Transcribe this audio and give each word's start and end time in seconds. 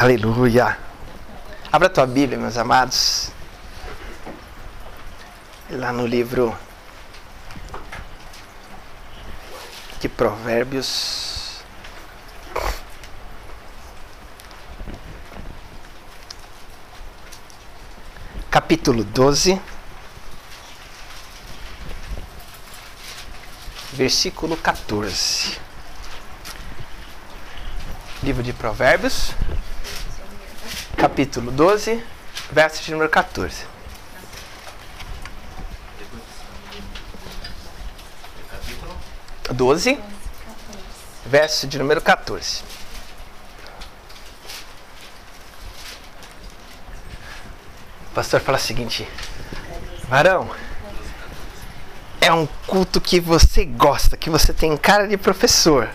Aleluia. 0.00 0.78
Abra 1.72 1.88
tua 1.88 2.06
Bíblia, 2.06 2.38
meus 2.38 2.56
amados. 2.56 3.32
Lá 5.68 5.92
no 5.92 6.06
livro 6.06 6.56
de 10.00 10.08
Provérbios. 10.08 11.64
Capítulo 18.48 19.02
12. 19.02 19.60
Versículo 23.94 24.56
14. 24.56 25.58
Livro 28.22 28.44
de 28.44 28.52
Provérbios, 28.52 29.34
capítulo 30.98 31.52
12, 31.52 32.02
verso 32.50 32.82
de 32.82 32.90
número 32.90 33.08
14. 33.08 33.64
Doze, 39.52 39.98
verso 41.24 41.68
de 41.68 41.78
número 41.78 42.00
14. 42.00 42.64
O 48.10 48.14
pastor 48.14 48.40
fala 48.40 48.58
o 48.58 48.60
seguinte: 48.60 49.08
Varão, 50.08 50.50
é 52.20 52.32
um 52.32 52.46
culto 52.66 53.00
que 53.00 53.20
você 53.20 53.64
gosta, 53.64 54.16
que 54.16 54.28
você 54.28 54.52
tem 54.52 54.76
cara 54.76 55.06
de 55.06 55.16
professor. 55.16 55.88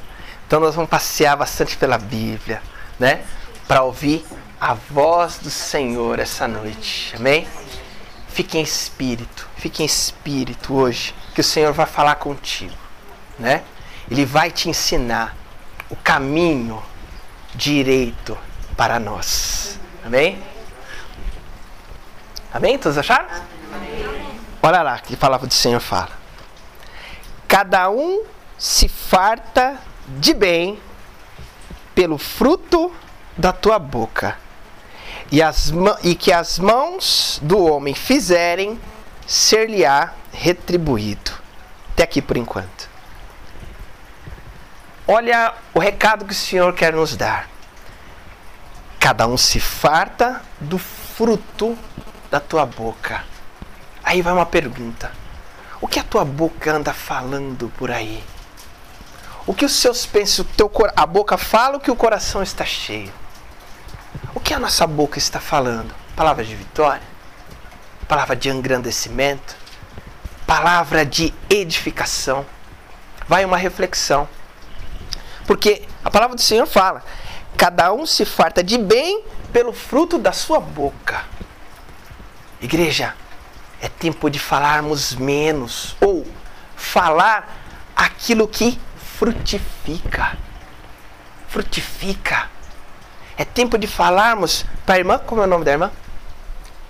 Então 0.48 0.62
nós 0.62 0.74
vamos 0.76 0.90
passear 0.90 1.36
bastante 1.36 1.76
pela 1.76 1.98
Bíblia, 1.98 2.64
né? 2.98 3.26
Para 3.68 3.84
ouvir 3.84 4.26
a 4.64 4.76
voz 4.76 5.40
do 5.40 5.50
Senhor 5.50 6.20
essa 6.20 6.48
noite. 6.48 7.14
Amém? 7.18 7.46
Fique 8.30 8.58
em 8.58 8.62
espírito, 8.62 9.46
fique 9.58 9.84
em 9.84 9.86
espírito 9.86 10.74
hoje, 10.74 11.14
que 11.36 11.42
o 11.42 11.44
Senhor 11.44 11.74
vai 11.74 11.86
falar 11.86 12.16
contigo, 12.16 12.74
né? 13.38 13.62
Ele 14.10 14.24
vai 14.24 14.50
te 14.50 14.70
ensinar 14.70 15.36
o 15.90 15.98
caminho 15.98 16.82
direito 17.54 18.38
para 18.78 19.02
nós. 19.02 19.78
Amém? 20.02 20.42
Amém? 22.54 22.80
Todos 22.80 22.98
acharam? 22.98 23.28
Amém. 23.76 24.40
Olha 24.62 24.82
lá 24.82 24.98
que 24.98 25.18
palavra 25.18 25.46
do 25.46 25.54
Senhor 25.54 25.82
fala. 25.82 26.12
Cada 27.50 27.90
um 27.90 28.24
se 28.58 28.88
farta 28.88 29.78
de 30.08 30.34
bem 30.34 30.80
pelo 31.94 32.18
fruto 32.18 32.96
da 33.38 33.52
tua 33.52 33.78
boca. 33.78 34.42
E, 35.32 35.42
as, 35.42 35.72
e 36.04 36.16
que 36.16 36.32
as 36.32 36.60
mãos 36.60 37.40
do 37.42 37.64
homem 37.66 37.94
fizerem, 37.94 38.80
ser-lhe-á 39.26 40.14
retribuído. 40.32 41.32
Até 41.92 42.04
aqui 42.04 42.22
por 42.22 42.38
enquanto. 42.38 42.90
Olha 45.08 45.54
o 45.74 45.80
recado 45.80 46.26
que 46.26 46.34
o 46.34 46.36
Senhor 46.36 46.74
quer 46.74 46.94
nos 46.94 47.16
dar. 47.16 47.50
Cada 49.00 49.28
um 49.28 49.36
se 49.36 49.60
farta 49.60 50.42
do 50.60 50.78
fruto 50.78 51.78
da 52.32 52.40
tua 52.40 52.66
boca. 52.66 53.24
Aí 54.04 54.22
vai 54.22 54.34
uma 54.34 54.46
pergunta: 54.46 55.12
O 55.82 55.88
que 55.88 56.00
a 56.00 56.04
tua 56.04 56.24
boca 56.24 56.72
anda 56.74 56.94
falando 56.94 57.72
por 57.78 57.92
aí? 57.92 58.24
O 59.46 59.54
que 59.54 59.66
os 59.66 59.74
seus 59.74 60.06
pensam, 60.06 60.46
teu, 60.56 60.72
a 60.96 61.06
boca 61.06 61.38
fala 61.38 61.78
o 61.78 61.80
que 61.80 61.92
o 61.92 61.96
coração 61.96 62.42
está 62.42 62.64
cheio. 62.64 63.12
Que 64.44 64.54
a 64.54 64.60
nossa 64.60 64.86
boca 64.86 65.18
está 65.18 65.40
falando? 65.40 65.96
Palavra 66.16 66.44
de 66.44 66.54
vitória? 66.54 67.02
Palavra 68.10 68.36
de 68.36 68.50
engrandecimento? 68.50 69.56
Palavra 70.46 71.06
de 71.06 71.34
edificação? 71.50 72.46
Vai 73.26 73.46
uma 73.46 73.56
reflexão. 73.56 74.28
Porque 75.48 75.84
a 76.04 76.12
palavra 76.12 76.36
do 76.36 76.42
Senhor 76.42 76.66
fala: 76.66 77.02
cada 77.58 77.94
um 77.94 78.06
se 78.06 78.26
farta 78.26 78.62
de 78.62 78.78
bem 78.78 79.24
pelo 79.54 79.72
fruto 79.72 80.18
da 80.18 80.34
sua 80.34 80.60
boca. 80.60 81.24
Igreja, 82.62 83.16
é 83.82 83.88
tempo 83.88 84.30
de 84.30 84.40
falarmos 84.40 85.16
menos 85.16 85.96
ou 86.02 86.28
falar 86.76 87.50
aquilo 87.96 88.48
que 88.48 88.78
frutifica. 89.18 90.38
Frutifica. 91.48 92.50
É 93.38 93.44
tempo 93.44 93.78
de 93.78 93.88
falarmos 93.88 94.66
para 94.86 94.96
a 94.96 94.98
irmã, 95.00 95.18
como 95.20 95.42
é 95.42 95.46
o 95.46 95.48
nome 95.48 95.66
da 95.66 95.72
irmã? 95.72 95.92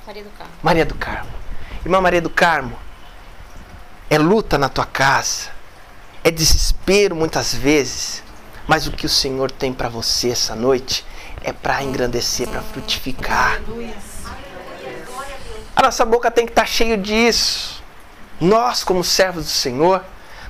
Maria 0.06 0.24
do 0.24 0.30
Carmo. 0.32 0.54
Maria 0.62 0.86
do 0.86 0.96
Carmo. 0.96 1.32
Irmã 1.86 2.02
Maria 2.02 2.22
do 2.22 2.30
Carmo, 2.30 2.78
é 4.10 4.18
luta 4.18 4.58
na 4.58 4.70
tua 4.70 4.86
casa, 4.86 5.50
é 6.24 6.32
desespero 6.32 7.16
muitas 7.16 7.54
vezes, 7.54 8.24
mas 8.68 8.88
o 8.88 8.92
que 8.92 9.06
o 9.06 9.10
Senhor 9.10 9.52
tem 9.52 9.74
para 9.74 9.90
você 9.90 10.30
essa 10.30 10.56
noite 10.56 11.06
é 11.44 11.52
para 11.52 11.84
engrandecer, 11.84 12.48
para 12.48 12.62
frutificar. 12.62 13.60
A 15.76 15.82
nossa 15.82 16.06
boca 16.06 16.32
tem 16.32 16.46
que 16.46 16.52
estar 16.52 16.62
tá 16.62 16.68
cheia 16.68 16.98
disso. 16.98 17.84
Nós, 18.40 18.84
como 18.84 19.04
servos 19.04 19.46
do 19.46 19.52
Senhor, 19.52 20.04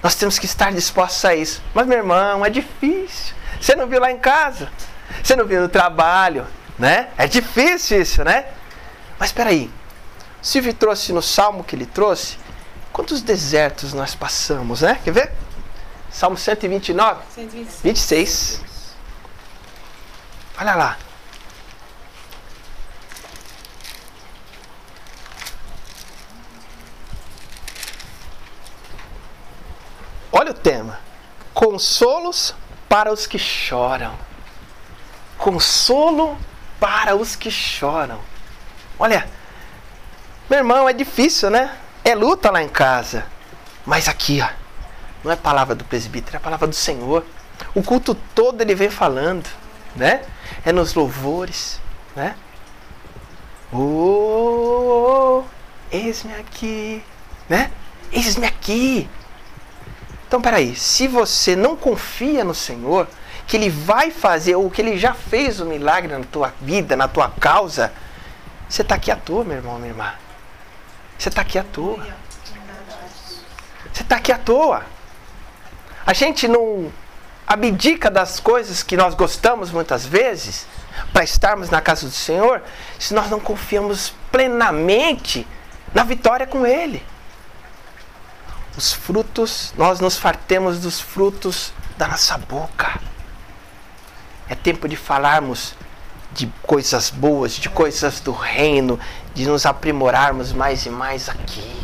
nós 0.04 0.16
temos 0.16 0.38
que 0.38 0.46
estar 0.46 0.72
dispostos 0.72 1.26
a 1.26 1.34
isso. 1.34 1.62
Mas, 1.74 1.88
meu 1.88 1.98
irmão, 1.98 2.46
é 2.46 2.50
difícil. 2.50 3.34
Você 3.60 3.76
não 3.76 3.88
viu 3.88 4.00
lá 4.00 4.12
em 4.12 4.20
casa? 4.20 4.70
Você 5.22 5.36
não 5.36 5.46
viu 5.46 5.62
no 5.62 5.70
trabalho? 5.70 6.46
Né? 6.78 7.10
É 7.18 7.28
difícil 7.28 8.02
isso, 8.02 8.24
né? 8.24 8.46
Mas 9.20 9.30
espera 9.30 9.50
aí. 9.50 9.72
Silvio 10.42 10.74
trouxe 10.74 11.14
no 11.14 11.22
salmo 11.22 11.64
que 11.64 11.76
ele 11.76 11.86
trouxe, 11.86 12.38
quantos 12.92 13.22
desertos 13.22 13.94
nós 13.94 14.14
passamos, 14.14 14.82
né? 14.82 15.00
Quer 15.04 15.12
ver? 15.12 15.32
Salmo 16.12 16.38
129? 16.38 17.22
126. 17.34 17.82
26. 17.82 18.62
Olha 20.60 20.76
lá. 20.76 20.98
Olha 30.32 30.52
o 30.52 30.54
tema: 30.54 31.00
consolos 31.54 32.54
para 32.90 33.14
os 33.14 33.26
que 33.26 33.40
choram. 33.40 34.14
Consolo 35.44 36.38
para 36.80 37.18
os 37.18 37.36
que 37.36 37.52
choram. 37.52 38.18
Olha, 38.98 39.28
meu 40.50 40.60
irmão, 40.60 40.88
é 40.88 40.94
difícil, 40.94 41.50
né? 41.50 41.76
É 42.02 42.16
luta 42.16 42.50
lá 42.50 42.64
em 42.64 42.70
casa. 42.70 43.26
Mas 43.86 44.08
aqui, 44.08 44.42
ó, 44.42 44.48
não 45.22 45.34
é 45.34 45.36
palavra 45.36 45.76
do 45.76 45.84
presbítero, 45.84 46.38
é 46.38 46.40
palavra 46.40 46.66
do 46.66 46.74
Senhor. 46.74 47.26
O 47.76 47.84
culto 47.84 48.16
todo 48.34 48.62
ele 48.62 48.74
vem 48.74 48.90
falando, 48.90 49.46
né? 49.98 50.22
É 50.64 50.72
nos 50.72 50.94
louvores, 50.94 51.82
né? 52.16 52.38
Oh, 53.70 53.80
oh, 53.80 55.40
oh 55.40 55.44
eis-me 55.92 56.34
aqui, 56.36 57.04
né? 57.50 57.70
Eis-me 58.14 58.48
aqui. 58.48 59.10
Então, 60.26 60.42
peraí, 60.42 60.74
se 60.74 61.06
você 61.06 61.54
não 61.54 61.76
confia 61.76 62.46
no 62.46 62.56
Senhor, 62.56 63.10
que 63.48 63.58
Ele 63.58 63.70
vai 63.70 64.12
fazer, 64.12 64.56
ou 64.56 64.70
que 64.70 64.82
Ele 64.82 64.98
já 64.98 65.14
fez 65.14 65.60
um 65.60 65.66
milagre 65.66 66.16
na 66.16 66.24
tua 66.24 66.54
vida, 66.62 66.96
na 66.96 67.08
tua 67.08 67.30
causa, 67.30 67.92
você 68.68 68.82
está 68.82 68.96
aqui 68.96 69.12
à 69.12 69.16
toa, 69.16 69.44
meu 69.44 69.58
irmão, 69.58 69.78
minha 69.78 69.90
irmã. 69.92 70.14
Você 71.18 71.30
está 71.30 71.42
aqui 71.42 71.60
à 71.60 71.64
toa. 71.64 72.06
Você 73.92 74.02
está 74.02 74.16
aqui 74.16 74.32
à 74.32 74.38
toa. 74.38 74.84
A 76.06 76.14
gente 76.14 76.48
não 76.48 76.92
abdica 77.46 78.10
das 78.10 78.40
coisas 78.40 78.82
que 78.82 78.98
nós 78.98 79.14
gostamos 79.14 79.72
muitas 79.72 80.06
vezes 80.06 80.66
para 81.12 81.24
estarmos 81.24 81.70
na 81.70 81.82
casa 81.82 82.08
do 82.08 82.12
Senhor 82.12 82.62
se 82.98 83.14
nós 83.14 83.30
não 83.30 83.40
confiamos 83.40 84.14
plenamente 84.32 85.46
na 85.94 86.04
vitória 86.04 86.48
com 86.48 86.66
Ele 86.66 87.06
os 88.78 88.92
frutos, 88.92 89.74
nós 89.78 90.00
nos 90.00 90.18
fartemos 90.18 90.80
dos 90.80 91.00
frutos 91.00 91.74
da 91.98 92.08
nossa 92.08 92.38
boca. 92.38 93.00
É 94.54 94.56
tempo 94.56 94.88
de 94.88 94.96
falarmos 94.96 95.74
de 96.32 96.46
coisas 96.62 97.10
boas, 97.10 97.54
de 97.54 97.70
coisas 97.70 98.20
do 98.20 98.32
reino, 98.32 99.00
de 99.34 99.48
nos 99.48 99.66
aprimorarmos 99.66 100.54
mais 100.54 100.86
e 100.86 100.92
mais 100.92 101.28
aqui, 101.28 101.76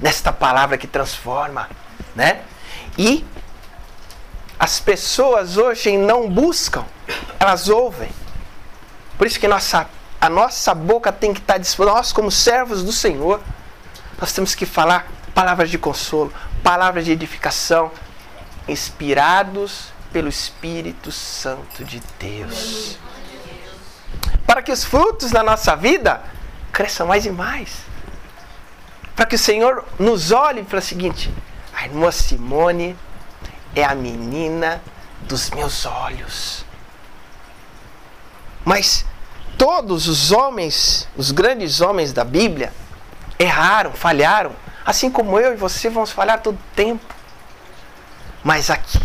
nesta 0.00 0.32
palavra 0.32 0.78
que 0.78 0.86
transforma, 0.86 1.68
né? 2.14 2.40
E 2.96 3.22
as 4.58 4.80
pessoas 4.80 5.58
hoje 5.58 5.98
não 5.98 6.30
buscam, 6.30 6.86
elas 7.38 7.68
ouvem. 7.68 8.08
Por 9.18 9.26
isso 9.26 9.38
que 9.38 9.46
nossa, 9.46 9.86
a 10.18 10.30
nossa 10.30 10.74
boca 10.74 11.12
tem 11.12 11.34
que 11.34 11.40
estar 11.40 11.58
disponível, 11.58 11.96
nós 11.96 12.14
como 12.14 12.30
servos 12.30 12.82
do 12.82 12.92
Senhor, 12.92 13.42
nós 14.18 14.32
temos 14.32 14.54
que 14.54 14.64
falar 14.64 15.06
palavras 15.34 15.68
de 15.68 15.76
consolo, 15.76 16.32
palavras 16.62 17.04
de 17.04 17.12
edificação, 17.12 17.90
inspirados 18.66 19.94
pelo 20.16 20.30
Espírito 20.30 21.12
Santo 21.12 21.84
de 21.84 22.00
Deus. 22.18 22.96
para 24.46 24.62
que 24.62 24.72
os 24.72 24.82
frutos 24.82 25.30
na 25.30 25.42
nossa 25.42 25.76
vida 25.76 26.22
cresçam 26.72 27.06
mais 27.06 27.26
e 27.26 27.30
mais. 27.30 27.80
Para 29.14 29.26
que 29.26 29.34
o 29.34 29.38
Senhor 29.38 29.84
nos 29.98 30.32
olhe 30.32 30.64
fale 30.64 30.82
o 30.82 30.86
seguinte: 30.86 31.30
a 31.70 31.84
irmã 31.84 32.10
Simone 32.10 32.96
é 33.74 33.84
a 33.84 33.94
menina 33.94 34.82
dos 35.28 35.50
meus 35.50 35.84
olhos. 35.84 36.64
Mas 38.64 39.04
todos 39.58 40.08
os 40.08 40.32
homens, 40.32 41.06
os 41.14 41.30
grandes 41.30 41.82
homens 41.82 42.14
da 42.14 42.24
Bíblia, 42.24 42.72
erraram, 43.38 43.92
falharam, 43.92 44.52
assim 44.82 45.10
como 45.10 45.38
eu 45.38 45.52
e 45.52 45.56
você 45.58 45.90
vamos 45.90 46.10
falhar 46.10 46.40
todo 46.40 46.58
tempo. 46.74 47.04
Mas 48.42 48.70
aqui, 48.70 48.98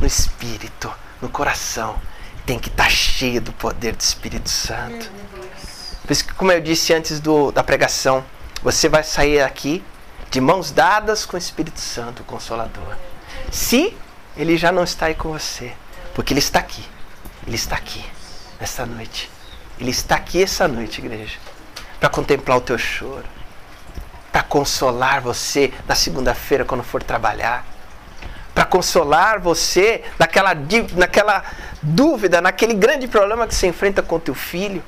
no 0.00 0.06
espírito, 0.06 0.92
no 1.20 1.28
coração, 1.28 2.00
tem 2.46 2.58
que 2.58 2.68
estar 2.68 2.84
tá 2.84 2.90
cheio 2.90 3.40
do 3.40 3.52
poder 3.52 3.94
do 3.94 4.00
Espírito 4.00 4.48
Santo. 4.48 5.10
Por 6.02 6.10
isso 6.10 6.24
que, 6.24 6.34
como 6.34 6.50
eu 6.50 6.60
disse 6.60 6.92
antes 6.92 7.20
do, 7.20 7.52
da 7.52 7.62
pregação, 7.62 8.24
você 8.62 8.88
vai 8.88 9.04
sair 9.04 9.42
aqui 9.42 9.84
de 10.30 10.40
mãos 10.40 10.70
dadas 10.70 11.26
com 11.26 11.36
o 11.36 11.38
Espírito 11.38 11.80
Santo, 11.80 12.22
o 12.22 12.24
Consolador. 12.24 12.96
Se 13.50 13.96
ele 14.36 14.56
já 14.56 14.72
não 14.72 14.84
está 14.84 15.06
aí 15.06 15.14
com 15.14 15.30
você, 15.30 15.72
porque 16.14 16.32
ele 16.32 16.40
está 16.40 16.58
aqui. 16.58 16.84
Ele 17.46 17.56
está 17.56 17.76
aqui 17.76 18.04
nessa 18.58 18.86
noite. 18.86 19.30
Ele 19.78 19.90
está 19.90 20.16
aqui 20.16 20.42
essa 20.42 20.66
noite, 20.66 21.00
igreja, 21.00 21.38
para 21.98 22.08
contemplar 22.08 22.58
o 22.58 22.60
teu 22.60 22.76
choro, 22.76 23.24
para 24.30 24.42
consolar 24.42 25.20
você 25.20 25.72
na 25.86 25.94
segunda-feira 25.94 26.64
quando 26.64 26.82
for 26.82 27.02
trabalhar 27.02 27.66
consolar 28.70 29.40
você 29.40 30.02
naquela, 30.18 30.56
naquela 30.96 31.44
dúvida, 31.82 32.40
naquele 32.40 32.72
grande 32.72 33.06
problema 33.08 33.46
que 33.46 33.54
você 33.54 33.66
enfrenta 33.66 34.02
com 34.02 34.18
teu 34.18 34.34
filho, 34.34 34.82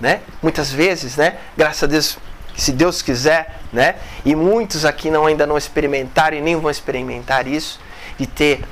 né? 0.00 0.20
Muitas 0.42 0.72
vezes, 0.72 1.16
né? 1.16 1.36
Graças 1.56 1.84
a 1.84 1.86
Deus, 1.86 2.18
se 2.56 2.72
Deus 2.72 3.02
quiser, 3.02 3.60
né? 3.72 3.96
E 4.24 4.34
muitos 4.34 4.84
aqui 4.84 5.10
não 5.10 5.26
ainda 5.26 5.46
não 5.46 5.56
experimentaram 5.56 6.36
e 6.36 6.40
nem 6.40 6.56
vão 6.56 6.70
experimentar 6.70 7.46
isso 7.46 7.78
de 8.18 8.26
ter 8.26 8.64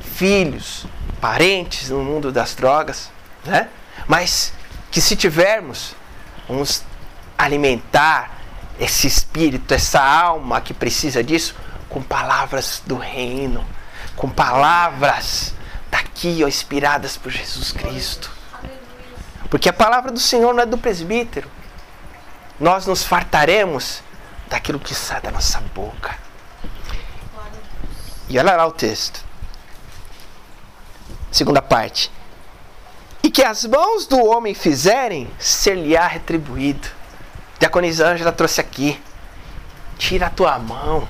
filhos, 0.00 0.86
parentes 1.20 1.90
no 1.90 2.02
mundo 2.02 2.30
das 2.30 2.54
drogas, 2.54 3.10
né? 3.44 3.68
Mas 4.06 4.52
que 4.90 5.00
se 5.00 5.16
tivermos, 5.16 5.94
vamos 6.48 6.82
alimentar 7.36 8.38
esse 8.80 9.06
espírito, 9.06 9.74
essa 9.74 10.00
alma 10.00 10.60
que 10.60 10.72
precisa 10.72 11.22
disso 11.22 11.54
com 11.88 12.02
palavras 12.02 12.82
do 12.86 12.96
reino, 12.96 13.66
com 14.14 14.28
palavras 14.28 15.54
daqui, 15.90 16.42
ó, 16.44 16.48
inspiradas 16.48 17.16
por 17.16 17.30
Jesus 17.30 17.72
Cristo. 17.72 18.30
Porque 19.48 19.68
a 19.68 19.72
palavra 19.72 20.12
do 20.12 20.20
Senhor 20.20 20.52
não 20.52 20.62
é 20.62 20.66
do 20.66 20.76
presbítero. 20.76 21.50
Nós 22.60 22.86
nos 22.86 23.04
fartaremos 23.04 24.02
daquilo 24.48 24.78
que 24.78 24.94
sai 24.94 25.20
da 25.20 25.30
nossa 25.30 25.60
boca. 25.74 26.16
E 28.28 28.38
olha 28.38 28.54
lá 28.56 28.66
o 28.66 28.72
texto. 28.72 29.24
Segunda 31.30 31.62
parte. 31.62 32.10
E 33.22 33.30
que 33.30 33.42
as 33.42 33.64
mãos 33.64 34.06
do 34.06 34.22
homem 34.22 34.54
fizerem, 34.54 35.30
ser-lhe-á 35.38 36.06
retribuído. 36.06 36.88
Diaconisa 37.58 38.06
Ângela 38.06 38.32
trouxe 38.32 38.60
aqui. 38.60 39.00
Tira 39.98 40.26
a 40.26 40.30
tua 40.30 40.58
mão 40.58 41.08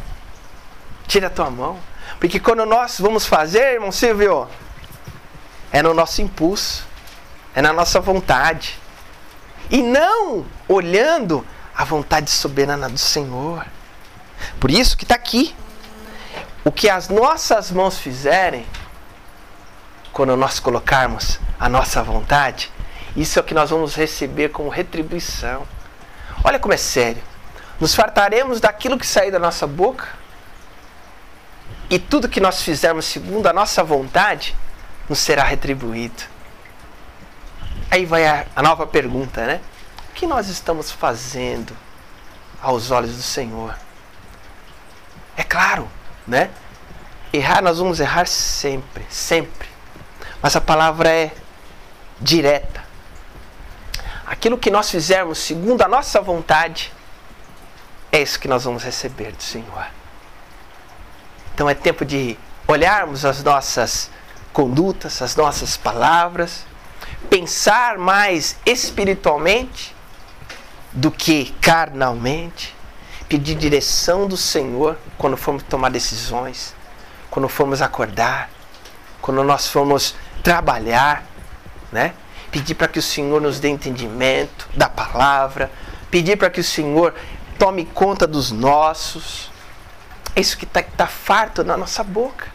Tira 1.08 1.26
a 1.26 1.30
tua 1.30 1.50
mão. 1.50 1.78
Porque 2.20 2.38
quando 2.38 2.64
nós 2.64 3.00
vamos 3.00 3.26
fazer, 3.26 3.74
irmão 3.74 3.90
Silvio, 3.90 4.46
é 5.72 5.82
no 5.82 5.94
nosso 5.94 6.22
impulso, 6.22 6.86
é 7.54 7.62
na 7.62 7.72
nossa 7.72 7.98
vontade. 7.98 8.78
E 9.70 9.82
não 9.82 10.46
olhando 10.68 11.44
a 11.74 11.84
vontade 11.84 12.30
soberana 12.30 12.88
do 12.88 12.98
Senhor. 12.98 13.66
Por 14.60 14.70
isso 14.70 14.96
que 14.96 15.04
está 15.04 15.14
aqui. 15.14 15.54
O 16.64 16.70
que 16.70 16.90
as 16.90 17.08
nossas 17.08 17.70
mãos 17.70 17.98
fizerem, 17.98 18.66
quando 20.12 20.36
nós 20.36 20.60
colocarmos 20.60 21.40
a 21.58 21.68
nossa 21.68 22.02
vontade, 22.02 22.70
isso 23.16 23.38
é 23.38 23.42
o 23.42 23.44
que 23.44 23.54
nós 23.54 23.70
vamos 23.70 23.94
receber 23.94 24.50
como 24.50 24.68
retribuição. 24.68 25.66
Olha 26.44 26.58
como 26.58 26.74
é 26.74 26.76
sério. 26.76 27.22
Nos 27.80 27.94
fartaremos 27.94 28.60
daquilo 28.60 28.98
que 28.98 29.06
sair 29.06 29.30
da 29.30 29.38
nossa 29.38 29.66
boca 29.66 30.08
e 31.90 31.98
tudo 31.98 32.28
que 32.28 32.40
nós 32.40 32.62
fizermos 32.62 33.06
segundo 33.06 33.46
a 33.46 33.52
nossa 33.52 33.82
vontade 33.82 34.54
nos 35.08 35.18
será 35.18 35.42
retribuído. 35.42 36.22
Aí 37.90 38.04
vai 38.04 38.26
a, 38.26 38.46
a 38.54 38.62
nova 38.62 38.86
pergunta, 38.86 39.46
né? 39.46 39.60
O 40.10 40.12
que 40.12 40.26
nós 40.26 40.48
estamos 40.48 40.90
fazendo 40.90 41.74
aos 42.60 42.90
olhos 42.90 43.16
do 43.16 43.22
Senhor? 43.22 43.74
É 45.36 45.42
claro, 45.42 45.88
né? 46.26 46.50
Errar, 47.32 47.62
nós 47.62 47.78
vamos 47.78 48.00
errar 48.00 48.26
sempre, 48.26 49.06
sempre. 49.08 49.68
Mas 50.42 50.54
a 50.56 50.60
palavra 50.60 51.08
é 51.08 51.32
direta. 52.20 52.84
Aquilo 54.26 54.58
que 54.58 54.70
nós 54.70 54.90
fizermos 54.90 55.38
segundo 55.38 55.80
a 55.80 55.88
nossa 55.88 56.20
vontade, 56.20 56.92
é 58.12 58.20
isso 58.20 58.38
que 58.38 58.48
nós 58.48 58.64
vamos 58.64 58.82
receber 58.82 59.32
do 59.32 59.42
Senhor. 59.42 59.97
Então 61.58 61.68
é 61.68 61.74
tempo 61.74 62.04
de 62.04 62.38
olharmos 62.68 63.24
as 63.24 63.42
nossas 63.42 64.12
condutas, 64.52 65.20
as 65.20 65.34
nossas 65.34 65.76
palavras, 65.76 66.64
pensar 67.28 67.98
mais 67.98 68.56
espiritualmente 68.64 69.92
do 70.92 71.10
que 71.10 71.52
carnalmente, 71.60 72.76
pedir 73.28 73.56
direção 73.56 74.28
do 74.28 74.36
Senhor 74.36 74.96
quando 75.18 75.36
formos 75.36 75.64
tomar 75.64 75.90
decisões, 75.90 76.76
quando 77.28 77.48
formos 77.48 77.82
acordar, 77.82 78.48
quando 79.20 79.42
nós 79.42 79.66
formos 79.66 80.14
trabalhar, 80.44 81.24
né? 81.90 82.14
Pedir 82.52 82.76
para 82.76 82.86
que 82.86 83.00
o 83.00 83.02
Senhor 83.02 83.40
nos 83.40 83.58
dê 83.58 83.68
entendimento 83.68 84.68
da 84.76 84.88
palavra, 84.88 85.72
pedir 86.08 86.36
para 86.36 86.50
que 86.50 86.60
o 86.60 86.64
Senhor 86.64 87.16
tome 87.58 87.84
conta 87.84 88.28
dos 88.28 88.52
nossos, 88.52 89.50
é 90.38 90.40
isso 90.40 90.56
que 90.56 90.64
está 90.64 90.82
tá 90.82 91.06
farto 91.06 91.64
na 91.64 91.76
nossa 91.76 92.04
boca. 92.04 92.46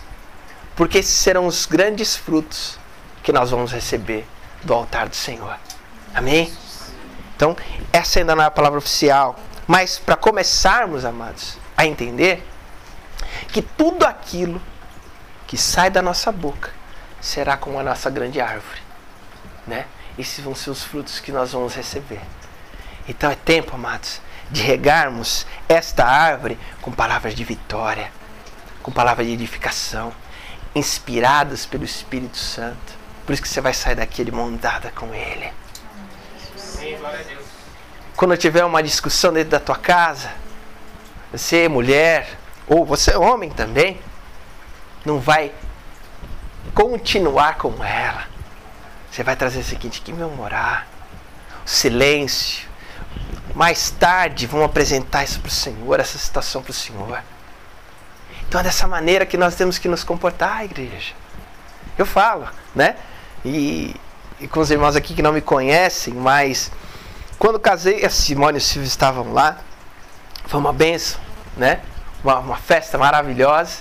Porque 0.75 0.99
esses 0.99 1.13
serão 1.13 1.45
os 1.45 1.65
grandes 1.65 2.15
frutos 2.15 2.79
que 3.21 3.31
nós 3.31 3.51
vamos 3.51 3.71
receber 3.71 4.25
do 4.63 4.73
altar 4.73 5.09
do 5.09 5.15
Senhor. 5.15 5.57
Amém? 6.15 6.51
Então, 7.35 7.55
essa 7.91 8.19
ainda 8.19 8.35
não 8.35 8.43
é 8.43 8.47
a 8.47 8.51
palavra 8.51 8.79
oficial. 8.79 9.35
Mas 9.67 9.99
para 9.99 10.15
começarmos, 10.15 11.03
amados, 11.03 11.57
a 11.75 11.85
entender 11.85 12.47
que 13.49 13.61
tudo 13.61 14.05
aquilo 14.05 14.61
que 15.45 15.57
sai 15.57 15.89
da 15.89 16.01
nossa 16.01 16.31
boca 16.31 16.71
será 17.19 17.57
como 17.57 17.77
a 17.77 17.83
nossa 17.83 18.09
grande 18.09 18.39
árvore. 18.39 18.81
Né? 19.67 19.85
Esses 20.17 20.43
vão 20.43 20.55
ser 20.55 20.69
os 20.69 20.83
frutos 20.83 21.19
que 21.19 21.31
nós 21.31 21.51
vamos 21.51 21.75
receber. 21.75 22.21
Então 23.07 23.29
é 23.29 23.35
tempo, 23.35 23.75
amados, 23.75 24.21
de 24.53 24.61
regarmos 24.61 25.47
esta 25.67 26.05
árvore 26.05 26.59
com 26.79 26.91
palavras 26.91 27.33
de 27.33 27.43
vitória, 27.43 28.11
com 28.83 28.91
palavras 28.91 29.25
de 29.25 29.33
edificação, 29.33 30.13
inspiradas 30.75 31.65
pelo 31.65 31.83
Espírito 31.83 32.37
Santo. 32.37 32.93
Por 33.25 33.33
isso 33.33 33.41
que 33.41 33.49
você 33.49 33.59
vai 33.59 33.73
sair 33.73 33.95
daqui 33.95 34.23
de 34.23 34.31
mão 34.31 34.55
dada 34.55 34.91
com 34.91 35.11
Ele. 35.11 35.51
Quando 38.15 38.37
tiver 38.37 38.63
uma 38.63 38.83
discussão 38.83 39.33
dentro 39.33 39.49
da 39.49 39.59
tua 39.59 39.75
casa, 39.75 40.29
você 41.31 41.67
mulher, 41.67 42.37
ou 42.67 42.85
você 42.85 43.15
homem 43.15 43.49
também, 43.49 43.99
não 45.03 45.19
vai 45.19 45.51
continuar 46.75 47.57
com 47.57 47.83
ela. 47.83 48.27
Você 49.09 49.23
vai 49.23 49.35
trazer 49.35 49.61
o 49.61 49.63
seguinte: 49.63 49.99
que 50.01 50.13
meu 50.13 50.29
morar, 50.29 50.87
o 51.65 51.69
silêncio, 51.69 52.69
mais 53.55 53.91
tarde 53.91 54.47
vão 54.47 54.63
apresentar 54.63 55.23
isso 55.23 55.39
para 55.39 55.49
o 55.49 55.51
Senhor, 55.51 55.99
essa 55.99 56.17
situação 56.17 56.61
para 56.61 56.71
o 56.71 56.73
Senhor. 56.73 57.21
Então 58.47 58.59
é 58.59 58.63
dessa 58.63 58.87
maneira 58.87 59.25
que 59.25 59.37
nós 59.37 59.55
temos 59.55 59.77
que 59.77 59.87
nos 59.87 60.03
comportar, 60.03 60.63
igreja. 60.65 61.13
Eu 61.97 62.05
falo, 62.05 62.47
né? 62.73 62.95
E, 63.45 63.95
e 64.39 64.47
com 64.47 64.59
os 64.59 64.71
irmãos 64.71 64.95
aqui 64.95 65.13
que 65.13 65.21
não 65.21 65.33
me 65.33 65.41
conhecem, 65.41 66.13
mas 66.13 66.71
quando 67.37 67.59
casei, 67.59 68.05
a 68.05 68.09
Simone 68.09 68.57
e 68.57 68.59
o 68.59 68.61
Silvio 68.61 68.87
estavam 68.87 69.33
lá. 69.33 69.57
Foi 70.45 70.59
uma 70.59 70.73
benção, 70.73 71.19
né? 71.57 71.81
Uma, 72.23 72.39
uma 72.39 72.57
festa 72.57 72.97
maravilhosa. 72.97 73.79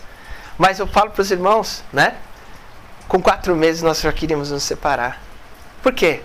Mas 0.58 0.78
eu 0.78 0.86
falo 0.86 1.10
para 1.10 1.22
os 1.22 1.30
irmãos, 1.30 1.82
né? 1.92 2.16
Com 3.08 3.20
quatro 3.20 3.54
meses 3.54 3.82
nós 3.82 4.00
já 4.00 4.12
queríamos 4.12 4.50
nos 4.50 4.62
separar. 4.62 5.20
Por 5.82 5.92
quê? 5.92 6.22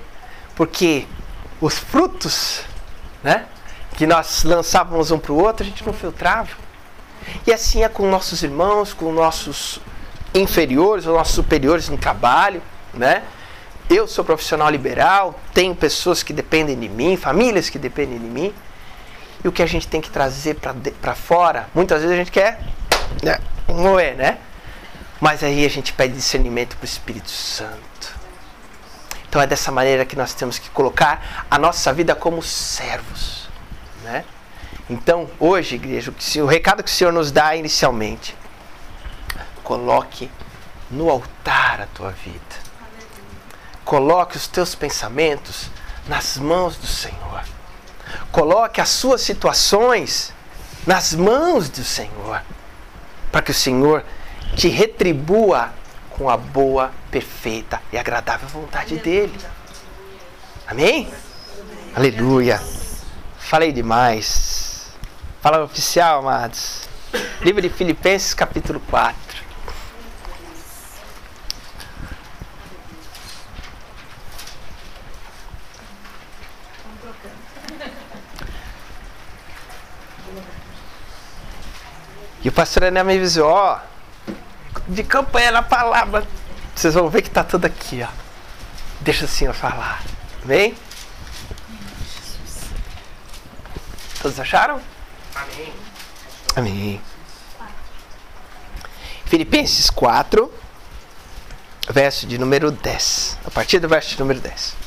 Porque 0.56 1.08
os 1.62 1.77
frutos 1.77 2.62
né? 3.24 3.46
Que 3.96 4.06
nós 4.06 4.44
lançávamos 4.44 5.12
um 5.12 5.20
para 5.20 5.32
o 5.32 5.42
outro, 5.42 5.64
a 5.64 5.70
gente 5.70 5.86
não 5.86 5.94
filtrava. 5.94 6.50
E 7.46 7.54
assim 7.54 7.84
é 7.84 7.90
com 7.90 8.10
nossos 8.10 8.44
irmãos, 8.44 8.94
com 8.94 9.12
nossos 9.12 9.80
inferiores 10.34 11.06
ou 11.06 11.16
nossos 11.16 11.36
superiores 11.36 11.90
no 11.90 11.98
trabalho, 11.98 12.62
né? 12.94 13.24
eu 13.90 14.08
sou 14.08 14.24
profissional 14.24 14.70
liberal, 14.70 15.40
tenho 15.54 15.74
pessoas 15.74 16.22
que 16.22 16.34
dependem 16.34 16.78
de 16.78 16.90
mim, 16.90 17.16
famílias 17.16 17.70
que 17.70 17.80
dependem 17.80 18.20
de 18.20 18.26
mim. 18.26 18.54
E 19.44 19.48
o 19.48 19.52
que 19.52 19.62
a 19.62 19.66
gente 19.66 19.88
tem 19.88 20.02
que 20.02 20.10
trazer 20.10 20.58
para 21.02 21.16
fora, 21.16 21.70
muitas 21.74 22.02
vezes 22.02 22.14
a 22.14 22.18
gente 22.18 22.32
quer 22.32 22.60
né, 23.24 23.40
moer, 23.68 24.16
né? 24.16 24.40
Mas 25.22 25.44
aí 25.44 25.66
a 25.66 25.70
gente 25.70 25.94
pede 25.94 26.16
discernimento 26.16 26.76
para 26.76 26.84
o 26.84 26.86
Espírito 26.86 27.30
Santo. 27.30 28.17
Então 29.30 29.42
é 29.42 29.48
dessa 29.48 29.72
maneira 29.72 30.06
que 30.06 30.16
nós 30.16 30.34
temos 30.34 30.58
que 30.58 30.70
colocar 30.70 31.46
a 31.50 31.58
nossa 31.58 31.92
vida 31.94 32.16
como 32.16 32.42
servos, 32.42 33.48
né? 34.04 34.24
Então, 34.90 35.30
hoje, 35.38 35.76
igreja, 35.76 36.14
o 36.42 36.46
recado 36.46 36.82
que 36.82 36.90
o 36.90 36.94
Senhor 36.94 37.12
nos 37.12 37.30
dá 37.30 37.56
inicialmente, 37.56 38.36
coloque 39.64 40.32
no 40.90 41.10
altar 41.10 41.82
a 41.82 41.88
tua 41.88 42.12
vida. 42.12 42.68
Coloque 43.84 44.38
os 44.38 44.48
teus 44.48 44.76
pensamentos 44.76 45.70
nas 46.08 46.38
mãos 46.38 46.78
do 46.78 46.88
Senhor. 46.88 47.44
Coloque 48.32 48.80
as 48.80 48.90
suas 48.90 49.22
situações 49.22 50.34
nas 50.86 51.14
mãos 51.14 51.68
do 51.70 51.84
Senhor, 51.84 52.42
para 53.30 53.42
que 53.42 53.52
o 53.52 53.54
Senhor 53.54 54.06
te 54.56 54.70
retribua 54.70 55.74
com 56.18 56.30
a 56.30 56.36
boa, 56.36 56.92
perfeita 57.12 57.82
e 57.94 57.98
agradável 57.98 58.48
vontade 58.50 58.98
dele. 58.98 59.38
Amém? 60.66 61.12
Aleluia. 61.96 62.60
Falei 63.38 63.72
demais. 63.72 64.92
Fala 65.42 65.64
oficial, 65.64 66.20
amados. 66.20 66.90
Livro 67.42 67.62
de 67.62 67.70
Filipenses, 67.70 68.34
capítulo 68.34 68.80
4. 68.90 69.48
E 82.44 82.50
o 82.50 82.52
pastor 82.52 82.84
Ené 82.84 83.04
me 83.04 83.16
avisou, 83.16 83.48
ó, 83.50 83.80
de 84.88 85.04
campanha 85.04 85.52
na 85.52 85.62
palavra. 85.62 86.28
Vocês 86.76 86.94
vão 86.94 87.10
ver 87.10 87.22
que 87.22 87.30
tá 87.30 87.44
tudo 87.44 87.66
aqui, 87.66 88.04
ó. 88.04 88.08
Deixa 89.02 89.26
o 89.26 89.28
Senhor 89.28 89.54
falar. 89.54 90.04
Vem? 90.44 90.76
Todos 94.22 94.40
acharam? 94.40 94.82
Amém. 95.36 95.74
Amém. 96.56 97.02
Filipenses 99.26 99.90
4, 99.90 100.52
verso 101.90 102.26
de 102.26 102.38
número 102.38 102.72
10. 102.72 103.40
A 103.46 103.52
partir 103.52 103.80
do 103.80 103.88
verso 103.88 104.10
de 104.12 104.20
número 104.20 104.40
10. 104.40 104.87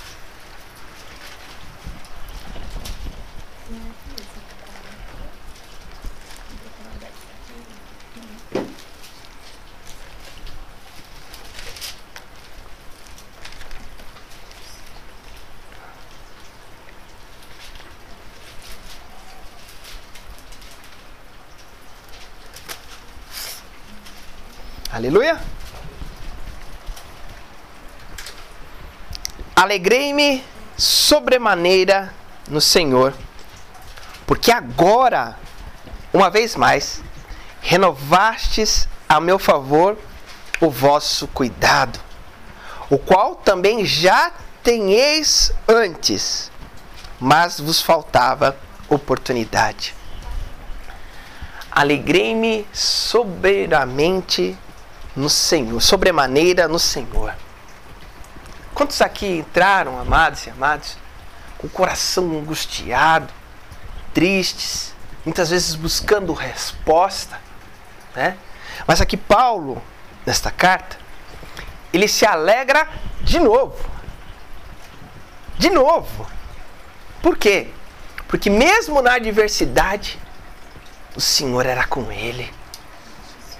Aleluia. 25.00 25.40
Alegrei-me 29.56 30.44
sobremaneira 30.76 32.12
no 32.50 32.60
Senhor, 32.60 33.14
porque 34.26 34.52
agora, 34.52 35.38
uma 36.12 36.28
vez 36.28 36.54
mais, 36.54 37.02
renovastes 37.62 38.86
a 39.08 39.18
meu 39.18 39.38
favor 39.38 39.96
o 40.60 40.68
vosso 40.68 41.26
cuidado, 41.28 41.98
o 42.90 42.98
qual 42.98 43.36
também 43.36 43.86
já 43.86 44.30
tenheis 44.62 45.50
antes, 45.66 46.52
mas 47.18 47.58
vos 47.58 47.80
faltava 47.80 48.54
oportunidade. 48.86 49.94
Alegrei-me 51.70 52.66
soberanamente 52.70 54.58
no 55.16 55.28
Senhor, 55.28 55.80
sobremaneira 55.80 56.68
no 56.68 56.78
Senhor. 56.78 57.34
Quantos 58.74 59.00
aqui 59.02 59.38
entraram, 59.38 59.98
amados 59.98 60.46
e 60.46 60.50
amados, 60.50 60.96
com 61.58 61.66
o 61.66 61.70
coração 61.70 62.24
angustiado, 62.38 63.32
tristes, 64.14 64.94
muitas 65.24 65.50
vezes 65.50 65.74
buscando 65.74 66.32
resposta, 66.32 67.38
né? 68.14 68.36
Mas 68.86 69.00
aqui 69.00 69.16
Paulo, 69.16 69.82
nesta 70.24 70.50
carta, 70.50 70.96
ele 71.92 72.08
se 72.08 72.24
alegra 72.24 72.88
de 73.20 73.38
novo. 73.38 73.76
De 75.58 75.68
novo. 75.68 76.26
Por 77.20 77.36
quê? 77.36 77.68
Porque 78.26 78.48
mesmo 78.48 79.02
na 79.02 79.14
adversidade, 79.14 80.18
o 81.14 81.20
Senhor 81.20 81.66
era 81.66 81.86
com 81.86 82.10
ele. 82.10 82.50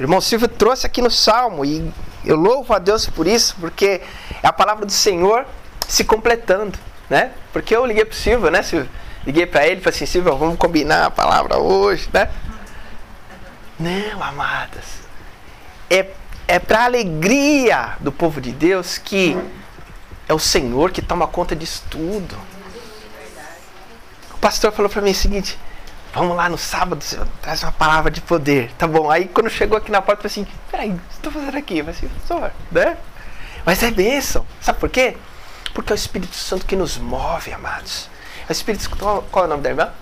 O 0.00 0.02
irmão 0.02 0.19
Silvio 0.19 0.49
trouxe 0.49 0.87
aqui 0.87 1.02
no 1.02 1.11
Salmo 1.11 1.62
e 1.62 1.92
eu 2.25 2.35
louvo 2.35 2.73
a 2.73 2.78
Deus 2.78 3.07
por 3.07 3.26
isso, 3.26 3.54
porque 3.61 4.00
é 4.42 4.47
a 4.47 4.52
palavra 4.52 4.87
do 4.87 4.92
Senhor 4.92 5.45
se 5.87 6.04
completando, 6.04 6.78
né? 7.11 7.33
Porque 7.52 7.76
eu 7.76 7.85
liguei 7.85 8.07
pro 8.07 8.16
Silvio, 8.16 8.50
né, 8.50 8.62
Silvio? 8.62 8.88
Liguei 9.26 9.45
para 9.45 9.66
ele 9.66 9.78
e 9.78 9.85
falei 9.85 9.95
assim, 9.95 10.07
Silvio, 10.07 10.35
vamos 10.38 10.57
combinar 10.57 11.04
a 11.04 11.11
palavra 11.11 11.59
hoje, 11.59 12.09
né? 12.14 12.30
Não, 13.78 14.23
amadas. 14.23 15.00
É, 15.90 16.07
é 16.49 16.59
para 16.59 16.87
alegria 16.87 17.99
do 18.00 18.11
povo 18.11 18.40
de 18.40 18.52
Deus 18.52 18.97
que 18.97 19.37
é 20.26 20.33
o 20.33 20.38
Senhor 20.38 20.92
que 20.92 21.02
toma 21.02 21.26
conta 21.26 21.54
disso 21.54 21.85
tudo. 21.90 22.38
O 24.33 24.38
pastor 24.38 24.73
falou 24.73 24.90
para 24.90 25.02
mim 25.02 25.11
o 25.11 25.14
seguinte: 25.14 25.59
Vamos 26.12 26.37
lá 26.37 26.49
no 26.49 26.59
sábado, 26.59 27.02
Senhor, 27.02 27.26
traz 27.40 27.62
uma 27.62 27.71
palavra 27.71 28.11
de 28.11 28.21
poder. 28.21 28.73
Tá 28.76 28.87
bom. 28.87 29.11
Aí 29.11 29.26
quando 29.29 29.49
chegou 29.49 29.79
aqui 29.79 29.93
na 29.93 30.02
porta, 30.02 30.26
eu 30.26 30.31
falei 30.31 30.47
assim: 30.47 30.59
peraí, 30.71 30.90
o 30.90 30.99
que 30.99 31.12
estou 31.12 31.33
fazendo 31.33 31.57
aqui? 31.57 31.79
Eu 31.79 31.85
falei 31.85 32.00
assim, 32.00 32.52
né? 32.73 32.97
Mas 33.64 33.83
é 33.83 33.90
bênção. 33.90 34.45
Sabe 34.61 34.79
por 34.79 34.88
quê? 34.88 35.17
Porque 35.73 35.93
é 35.93 35.95
o 35.95 35.97
Espírito 35.97 36.35
Santo 36.35 36.67
que 36.67 36.75
nos 36.75 36.99
move, 36.99 37.52
amados. 37.52 38.09
É 38.49 38.50
o 38.50 38.52
Espírito 38.52 38.83
Santo. 38.83 38.97
Qual 39.31 39.45
é 39.45 39.47
o 39.47 39.50
nome 39.50 39.62
da 39.62 39.71
irmã? 39.71 39.93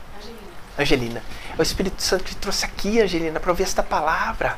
Angelina. 0.79 1.21
Angelina. 1.21 1.23
É 1.57 1.61
o 1.61 1.63
Espírito 1.63 2.03
Santo 2.03 2.25
que 2.25 2.37
trouxe 2.37 2.65
aqui, 2.65 3.01
Angelina, 3.03 3.39
para 3.39 3.51
ouvir 3.51 3.65
esta 3.65 3.83
palavra, 3.83 4.57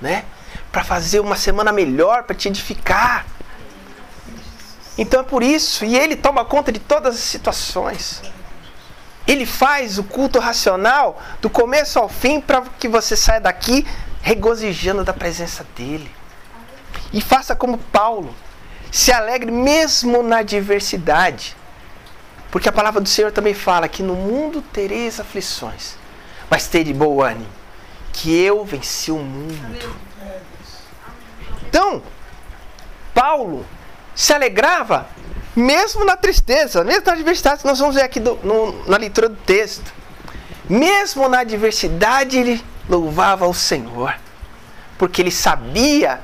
né? 0.00 0.24
Para 0.72 0.82
fazer 0.82 1.20
uma 1.20 1.36
semana 1.36 1.72
melhor, 1.72 2.22
para 2.22 2.34
te 2.34 2.48
edificar. 2.48 3.26
Então 4.96 5.20
é 5.20 5.24
por 5.24 5.42
isso, 5.42 5.84
e 5.84 5.94
ele 5.94 6.16
toma 6.16 6.42
conta 6.44 6.72
de 6.72 6.78
todas 6.78 7.16
as 7.16 7.20
situações. 7.20 8.22
Ele 9.26 9.44
faz 9.44 9.98
o 9.98 10.04
culto 10.04 10.38
racional 10.38 11.20
do 11.40 11.50
começo 11.50 11.98
ao 11.98 12.08
fim 12.08 12.40
para 12.40 12.62
que 12.78 12.88
você 12.88 13.16
saia 13.16 13.40
daqui 13.40 13.86
regozijando 14.22 15.04
da 15.04 15.12
presença 15.12 15.66
dele. 15.76 16.10
E 17.12 17.20
faça 17.20 17.56
como 17.56 17.78
Paulo. 17.78 18.34
Se 18.90 19.12
alegre 19.12 19.50
mesmo 19.50 20.22
na 20.22 20.38
adversidade. 20.38 21.56
Porque 22.50 22.68
a 22.68 22.72
palavra 22.72 23.00
do 23.00 23.08
Senhor 23.08 23.32
também 23.32 23.52
fala 23.52 23.88
que 23.88 24.02
no 24.02 24.14
mundo 24.14 24.62
tereis 24.62 25.20
aflições, 25.20 25.96
mas 26.48 26.68
de 26.68 26.94
bom 26.94 27.20
ânimo, 27.20 27.50
que 28.12 28.34
eu 28.34 28.64
venci 28.64 29.10
o 29.10 29.18
mundo. 29.18 29.94
Então, 31.68 32.02
Paulo 33.12 33.66
se 34.14 34.32
alegrava 34.32 35.06
mesmo 35.56 36.04
na 36.04 36.16
tristeza, 36.16 36.84
mesmo 36.84 37.06
na 37.06 37.12
adversidade, 37.12 37.64
nós 37.64 37.78
vamos 37.78 37.94
ver 37.94 38.02
aqui 38.02 38.20
do, 38.20 38.34
no, 38.44 38.84
na 38.86 38.98
leitura 38.98 39.30
do 39.30 39.36
texto. 39.36 39.90
Mesmo 40.68 41.26
na 41.28 41.40
adversidade, 41.40 42.36
ele 42.36 42.62
louvava 42.88 43.46
o 43.46 43.54
Senhor, 43.54 44.14
porque 44.98 45.22
ele 45.22 45.30
sabia 45.30 46.20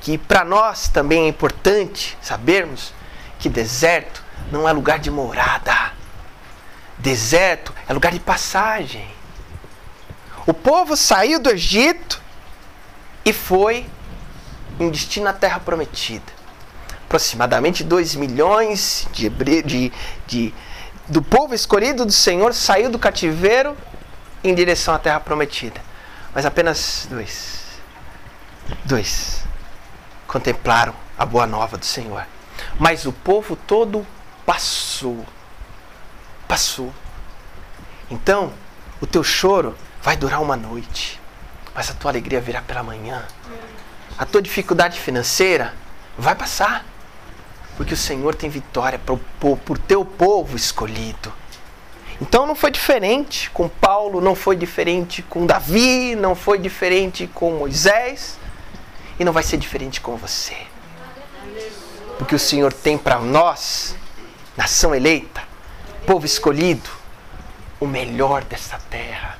que 0.00 0.16
para 0.16 0.44
nós 0.44 0.88
também 0.88 1.24
é 1.24 1.28
importante 1.28 2.16
sabermos 2.22 2.94
que 3.38 3.50
deserto 3.50 4.24
não 4.50 4.66
é 4.66 4.72
lugar 4.72 4.98
de 4.98 5.10
morada, 5.10 5.92
deserto 6.96 7.74
é 7.86 7.92
lugar 7.92 8.12
de 8.12 8.20
passagem. 8.20 9.06
O 10.46 10.54
povo 10.54 10.96
saiu 10.96 11.38
do 11.38 11.50
Egito 11.50 12.20
e 13.24 13.32
foi 13.32 13.86
em 14.78 14.88
destino 14.88 15.28
à 15.28 15.34
terra 15.34 15.60
prometida 15.60 16.39
aproximadamente 17.10 17.82
2 17.82 18.14
milhões 18.14 19.08
de, 19.12 19.28
de, 19.28 19.92
de, 20.28 20.54
do 21.08 21.20
povo 21.20 21.52
escolhido 21.52 22.06
do 22.06 22.12
Senhor 22.12 22.54
saiu 22.54 22.88
do 22.88 23.00
cativeiro 23.00 23.76
em 24.44 24.54
direção 24.54 24.94
à 24.94 24.98
terra 24.98 25.18
prometida. 25.18 25.80
Mas 26.32 26.46
apenas 26.46 27.08
dois, 27.10 27.64
dois 28.84 29.42
contemplaram 30.28 30.94
a 31.18 31.26
boa 31.26 31.48
nova 31.48 31.76
do 31.76 31.84
Senhor. 31.84 32.24
Mas 32.78 33.04
o 33.04 33.12
povo 33.12 33.56
todo 33.56 34.06
passou. 34.46 35.26
Passou. 36.46 36.94
Então, 38.08 38.52
o 39.00 39.06
teu 39.06 39.24
choro 39.24 39.76
vai 40.00 40.16
durar 40.16 40.40
uma 40.40 40.56
noite, 40.56 41.20
mas 41.74 41.90
a 41.90 41.94
tua 41.94 42.12
alegria 42.12 42.40
virá 42.40 42.62
pela 42.62 42.84
manhã. 42.84 43.26
A 44.16 44.24
tua 44.24 44.40
dificuldade 44.40 45.00
financeira 45.00 45.74
vai 46.16 46.36
passar, 46.36 46.84
porque 47.80 47.94
o 47.94 47.96
Senhor 47.96 48.34
tem 48.34 48.50
vitória 48.50 48.98
para 48.98 49.14
o 49.14 49.56
por 49.56 49.78
teu 49.78 50.04
povo 50.04 50.54
escolhido. 50.54 51.32
Então 52.20 52.44
não 52.44 52.54
foi 52.54 52.70
diferente 52.70 53.48
com 53.52 53.70
Paulo, 53.70 54.20
não 54.20 54.34
foi 54.34 54.54
diferente 54.54 55.22
com 55.22 55.46
Davi, 55.46 56.14
não 56.14 56.34
foi 56.34 56.58
diferente 56.58 57.26
com 57.26 57.52
Moisés 57.52 58.38
e 59.18 59.24
não 59.24 59.32
vai 59.32 59.42
ser 59.42 59.56
diferente 59.56 59.98
com 59.98 60.14
você. 60.18 60.58
Porque 62.18 62.34
o 62.34 62.38
Senhor 62.38 62.70
tem 62.70 62.98
para 62.98 63.18
nós, 63.18 63.96
nação 64.58 64.94
eleita, 64.94 65.42
povo 66.04 66.26
escolhido, 66.26 66.90
o 67.80 67.86
melhor 67.86 68.44
dessa 68.44 68.78
terra. 68.90 69.38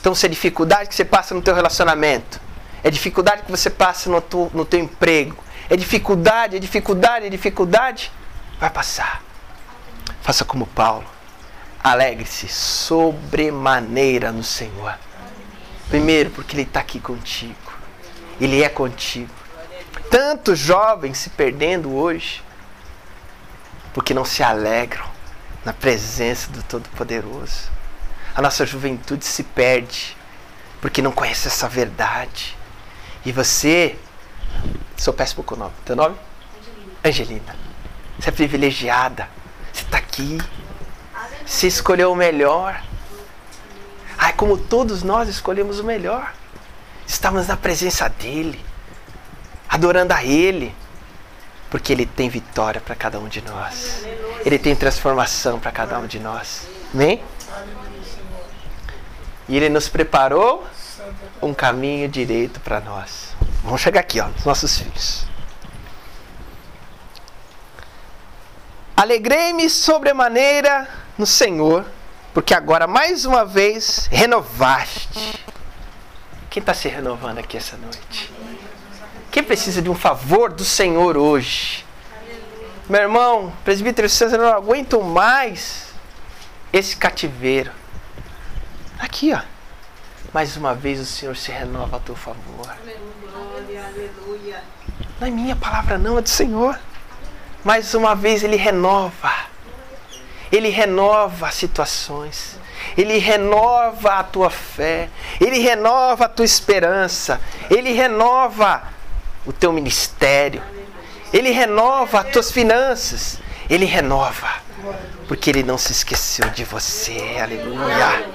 Então, 0.00 0.14
se 0.14 0.26
é 0.26 0.28
dificuldade 0.28 0.88
que 0.88 0.94
você 0.94 1.04
passa 1.04 1.34
no 1.34 1.42
teu 1.42 1.56
relacionamento, 1.56 2.40
é 2.84 2.88
dificuldade 2.88 3.42
que 3.42 3.50
você 3.50 3.68
passa 3.68 4.08
no, 4.08 4.20
tu, 4.20 4.48
no 4.54 4.64
teu 4.64 4.78
emprego, 4.78 5.42
é 5.68 5.76
dificuldade, 5.76 6.56
é 6.56 6.58
dificuldade, 6.58 7.26
é 7.26 7.30
dificuldade, 7.30 8.12
vai 8.58 8.70
passar. 8.70 9.22
Faça 10.20 10.44
como 10.44 10.66
Paulo. 10.66 11.06
Alegre-se 11.82 12.48
sobremaneira 12.48 14.30
no 14.30 14.44
Senhor. 14.44 14.96
Primeiro, 15.88 16.30
porque 16.30 16.54
Ele 16.54 16.62
está 16.62 16.80
aqui 16.80 17.00
contigo. 17.00 17.72
Ele 18.40 18.62
é 18.62 18.68
contigo. 18.68 19.30
Tantos 20.10 20.58
jovens 20.58 21.18
se 21.18 21.30
perdendo 21.30 21.94
hoje 21.94 22.42
porque 23.92 24.14
não 24.14 24.24
se 24.24 24.42
alegram 24.42 25.06
na 25.64 25.72
presença 25.72 26.50
do 26.50 26.62
Todo-Poderoso. 26.62 27.70
A 28.34 28.40
nossa 28.40 28.64
juventude 28.64 29.24
se 29.24 29.42
perde 29.42 30.16
porque 30.80 31.02
não 31.02 31.12
conhece 31.12 31.48
essa 31.48 31.68
verdade. 31.68 32.56
E 33.24 33.30
você, 33.30 33.96
sou 34.96 35.12
péssimo 35.12 35.42
com 35.42 35.54
o 35.54 35.58
nome. 35.58 35.72
Teu 35.84 35.96
nome? 35.96 36.16
Angelina. 36.56 36.92
Angelina. 37.04 37.72
Você 38.18 38.28
é 38.28 38.32
privilegiada. 38.32 39.28
Você 39.72 39.82
está 39.82 39.98
aqui. 39.98 40.38
Você 41.44 41.66
escolheu 41.66 42.12
o 42.12 42.16
melhor. 42.16 42.82
Ai, 44.16 44.32
como 44.34 44.56
todos 44.56 45.02
nós 45.02 45.28
escolhemos 45.28 45.80
o 45.80 45.84
melhor. 45.84 46.32
Estamos 47.06 47.48
na 47.48 47.56
presença 47.56 48.08
dEle, 48.08 48.64
adorando 49.68 50.14
a 50.14 50.24
Ele, 50.24 50.74
porque 51.68 51.92
Ele 51.92 52.06
tem 52.06 52.28
vitória 52.28 52.80
para 52.80 52.94
cada 52.94 53.18
um 53.18 53.28
de 53.28 53.42
nós. 53.42 54.06
Ele 54.44 54.58
tem 54.58 54.74
transformação 54.76 55.58
para 55.58 55.72
cada 55.72 55.98
um 55.98 56.06
de 56.06 56.20
nós. 56.20 56.66
Amém? 56.94 57.22
E 59.48 59.56
Ele 59.56 59.68
nos 59.68 59.88
preparou 59.88 60.64
um 61.42 61.52
caminho 61.52 62.08
direito 62.08 62.60
para 62.60 62.80
nós. 62.80 63.21
Vamos 63.62 63.80
chegar 63.80 64.00
aqui, 64.00 64.20
ó, 64.20 64.28
nos 64.28 64.44
nossos 64.44 64.76
filhos. 64.78 65.24
Alegrei-me 68.96 69.68
sobremaneira 69.70 70.88
no 71.16 71.26
Senhor, 71.26 71.84
porque 72.34 72.54
agora 72.54 72.86
mais 72.86 73.24
uma 73.24 73.44
vez 73.44 74.08
renovaste. 74.10 75.44
Quem 76.50 76.60
está 76.60 76.74
se 76.74 76.88
renovando 76.88 77.38
aqui 77.38 77.56
essa 77.56 77.76
noite? 77.76 78.30
Quem 79.30 79.42
precisa 79.42 79.80
de 79.80 79.88
um 79.88 79.94
favor 79.94 80.52
do 80.52 80.64
Senhor 80.64 81.16
hoje? 81.16 81.86
Meu 82.88 83.00
irmão, 83.00 83.52
presbítero 83.64 84.08
César, 84.08 84.36
eu 84.36 84.42
não 84.42 84.52
aguento 84.52 85.00
mais 85.02 85.86
esse 86.72 86.96
cativeiro. 86.96 87.70
Aqui, 88.98 89.32
ó. 89.32 89.40
Mais 90.32 90.56
uma 90.56 90.74
vez 90.74 91.00
o 91.00 91.06
Senhor 91.06 91.36
se 91.36 91.50
renova 91.50 91.96
a 91.96 92.00
teu 92.00 92.14
favor. 92.16 92.76
Não 95.22 95.28
é 95.28 95.30
minha 95.30 95.54
palavra, 95.54 95.96
não, 95.96 96.18
é 96.18 96.20
do 96.20 96.28
Senhor. 96.28 96.76
Mais 97.62 97.94
uma 97.94 98.12
vez 98.12 98.42
Ele 98.42 98.56
renova. 98.56 99.32
Ele 100.50 100.68
renova 100.68 101.48
situações. 101.52 102.58
Ele 102.98 103.18
renova 103.18 104.14
a 104.14 104.24
tua 104.24 104.50
fé. 104.50 105.08
Ele 105.40 105.60
renova 105.60 106.24
a 106.24 106.28
tua 106.28 106.44
esperança. 106.44 107.40
Ele 107.70 107.92
renova 107.92 108.82
o 109.46 109.52
teu 109.52 109.72
ministério. 109.72 110.60
Ele 111.32 111.52
renova 111.52 112.22
as 112.22 112.30
tuas 112.32 112.50
finanças. 112.50 113.38
Ele 113.70 113.84
renova. 113.84 114.50
Porque 115.28 115.50
Ele 115.50 115.62
não 115.62 115.78
se 115.78 115.92
esqueceu 115.92 116.50
de 116.50 116.64
você. 116.64 117.38
Aleluia. 117.40 118.26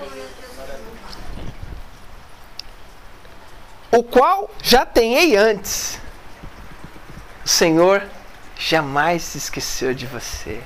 O 3.91 4.01
qual 4.03 4.49
já 4.63 4.85
tenhei 4.85 5.35
antes. 5.35 5.99
O 7.47 7.49
Senhor 7.49 8.03
jamais 8.59 9.23
se 9.23 9.37
esqueceu 9.37 9.93
de 9.93 10.05
você. 10.05 10.61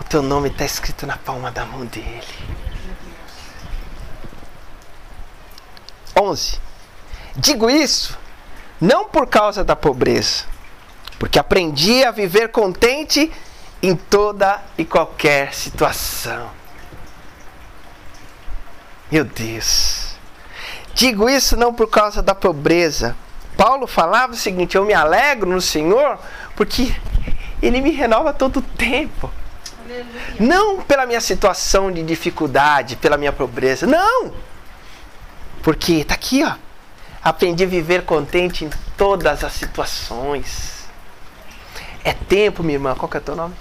O 0.00 0.04
teu 0.04 0.22
nome 0.22 0.48
está 0.48 0.64
escrito 0.64 1.06
na 1.06 1.18
palma 1.18 1.50
da 1.50 1.66
mão 1.66 1.84
dele. 1.84 2.24
11. 6.18 6.58
Digo 7.36 7.68
isso 7.68 8.18
não 8.80 9.04
por 9.04 9.26
causa 9.26 9.62
da 9.62 9.76
pobreza, 9.76 10.44
porque 11.18 11.38
aprendi 11.38 12.02
a 12.02 12.10
viver 12.10 12.48
contente 12.48 13.30
em 13.82 13.94
toda 13.94 14.62
e 14.78 14.84
qualquer 14.86 15.52
situação. 15.52 16.48
Meu 19.10 19.26
Deus. 19.26 20.16
Digo 20.94 21.28
isso 21.28 21.54
não 21.54 21.74
por 21.74 21.90
causa 21.90 22.22
da 22.22 22.34
pobreza. 22.34 23.14
Paulo 23.62 23.86
falava 23.86 24.32
o 24.32 24.36
seguinte: 24.36 24.76
Eu 24.76 24.84
me 24.84 24.92
alegro 24.92 25.48
no 25.48 25.60
Senhor 25.60 26.18
porque 26.56 26.92
Ele 27.62 27.80
me 27.80 27.92
renova 27.92 28.32
todo 28.32 28.56
o 28.56 28.62
tempo. 28.62 29.30
Não 30.40 30.82
pela 30.82 31.06
minha 31.06 31.20
situação 31.20 31.92
de 31.92 32.02
dificuldade, 32.02 32.96
pela 32.96 33.16
minha 33.16 33.32
pobreza. 33.32 33.86
Não! 33.86 34.32
Porque 35.62 35.92
está 35.92 36.14
aqui, 36.14 36.42
ó. 36.42 36.54
Aprendi 37.22 37.62
a 37.62 37.66
viver 37.68 38.04
contente 38.04 38.64
em 38.64 38.70
todas 38.96 39.44
as 39.44 39.52
situações. 39.52 40.88
É 42.02 42.12
tempo, 42.12 42.64
minha 42.64 42.74
irmã. 42.74 42.96
Qual 42.96 43.08
que 43.08 43.16
é 43.16 43.20
o 43.20 43.22
teu 43.22 43.36
nome? 43.36 43.54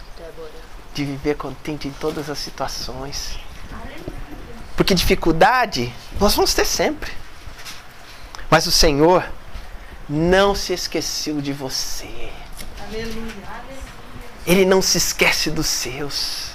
De 0.96 1.06
viver 1.06 1.36
contente 1.36 1.88
em 1.88 1.92
todas 1.92 2.28
as 2.28 2.40
situações. 2.40 3.38
Porque 4.76 4.96
dificuldade 4.96 5.94
nós 6.20 6.34
vamos 6.34 6.56
ter 6.56 6.66
sempre. 6.66 7.12
Mas 8.50 8.66
o 8.66 8.72
Senhor 8.72 9.24
não 10.12 10.54
se 10.54 10.74
esqueceu 10.74 11.40
de 11.40 11.54
você. 11.54 12.30
Ele 14.46 14.66
não 14.66 14.82
se 14.82 14.98
esquece 14.98 15.50
dos 15.50 15.68
seus. 15.68 16.52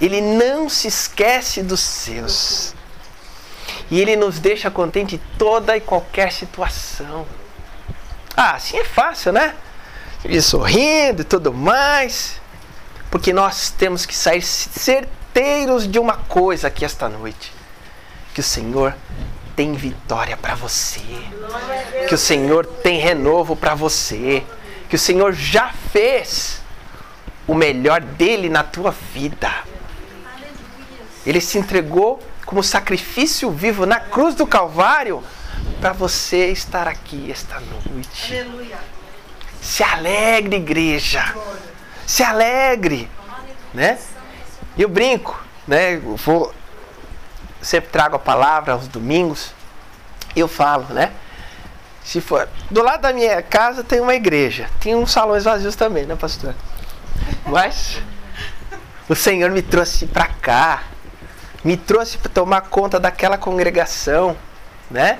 Ele 0.00 0.20
não 0.20 0.68
se 0.68 0.86
esquece 0.86 1.62
dos 1.62 1.80
seus. 1.80 2.74
E 3.90 4.00
ele 4.00 4.14
nos 4.14 4.38
deixa 4.38 4.70
contente 4.70 5.16
em 5.16 5.20
toda 5.36 5.76
e 5.76 5.80
qualquer 5.80 6.32
situação. 6.32 7.26
Ah, 8.36 8.52
assim 8.52 8.78
é 8.78 8.84
fácil, 8.84 9.32
né? 9.32 9.54
E 10.24 10.40
sorrindo 10.40 11.22
e 11.22 11.24
tudo 11.24 11.52
mais. 11.52 12.40
Porque 13.10 13.32
nós 13.32 13.70
temos 13.70 14.06
que 14.06 14.14
sair 14.14 14.42
certeiros 14.42 15.90
de 15.90 15.98
uma 15.98 16.16
coisa 16.16 16.68
aqui 16.68 16.84
esta 16.84 17.08
noite: 17.08 17.52
que 18.32 18.40
o 18.40 18.44
Senhor 18.44 18.94
tem 19.54 19.74
vitória 19.74 20.36
para 20.36 20.54
você, 20.54 21.00
que 22.08 22.14
o 22.14 22.18
Senhor 22.18 22.66
tem 22.66 22.98
renovo 22.98 23.54
para 23.54 23.74
você 23.74 24.42
que 24.92 24.96
o 24.96 24.98
Senhor 24.98 25.32
já 25.32 25.70
fez 25.90 26.60
o 27.48 27.54
melhor 27.54 28.02
dele 28.02 28.50
na 28.50 28.62
tua 28.62 28.90
vida. 28.90 29.50
Ele 31.24 31.40
se 31.40 31.56
entregou 31.56 32.22
como 32.44 32.62
sacrifício 32.62 33.50
vivo 33.50 33.86
na 33.86 33.98
cruz 33.98 34.34
do 34.34 34.46
Calvário 34.46 35.24
para 35.80 35.94
você 35.94 36.48
estar 36.48 36.86
aqui 36.86 37.32
esta 37.32 37.58
noite. 37.58 38.34
Aleluia. 38.34 38.78
Se 39.62 39.82
alegre, 39.82 40.56
igreja. 40.56 41.34
Se 42.06 42.22
alegre, 42.22 43.08
né? 43.72 43.98
E 44.76 44.82
eu 44.82 44.90
brinco, 44.90 45.42
né? 45.66 45.94
Eu 45.94 46.16
vou 46.16 46.52
sempre 47.62 47.90
trago 47.90 48.16
a 48.16 48.18
palavra 48.18 48.72
aos 48.74 48.88
domingos 48.88 49.54
eu 50.40 50.48
falo, 50.48 50.86
né? 50.90 51.12
Se 52.02 52.20
for. 52.20 52.48
Do 52.70 52.82
lado 52.82 53.02
da 53.02 53.12
minha 53.12 53.42
casa 53.42 53.84
tem 53.84 54.00
uma 54.00 54.14
igreja. 54.14 54.68
Tem 54.80 54.94
uns 54.94 55.12
salões 55.12 55.44
vazios 55.44 55.76
também, 55.76 56.06
né, 56.06 56.16
pastor? 56.16 56.54
Mas 57.46 58.00
o 59.08 59.14
Senhor 59.14 59.50
me 59.50 59.62
trouxe 59.62 60.06
para 60.06 60.26
cá. 60.26 60.82
Me 61.62 61.76
trouxe 61.76 62.18
para 62.18 62.30
tomar 62.30 62.62
conta 62.62 62.98
daquela 62.98 63.38
congregação, 63.38 64.36
né? 64.90 65.18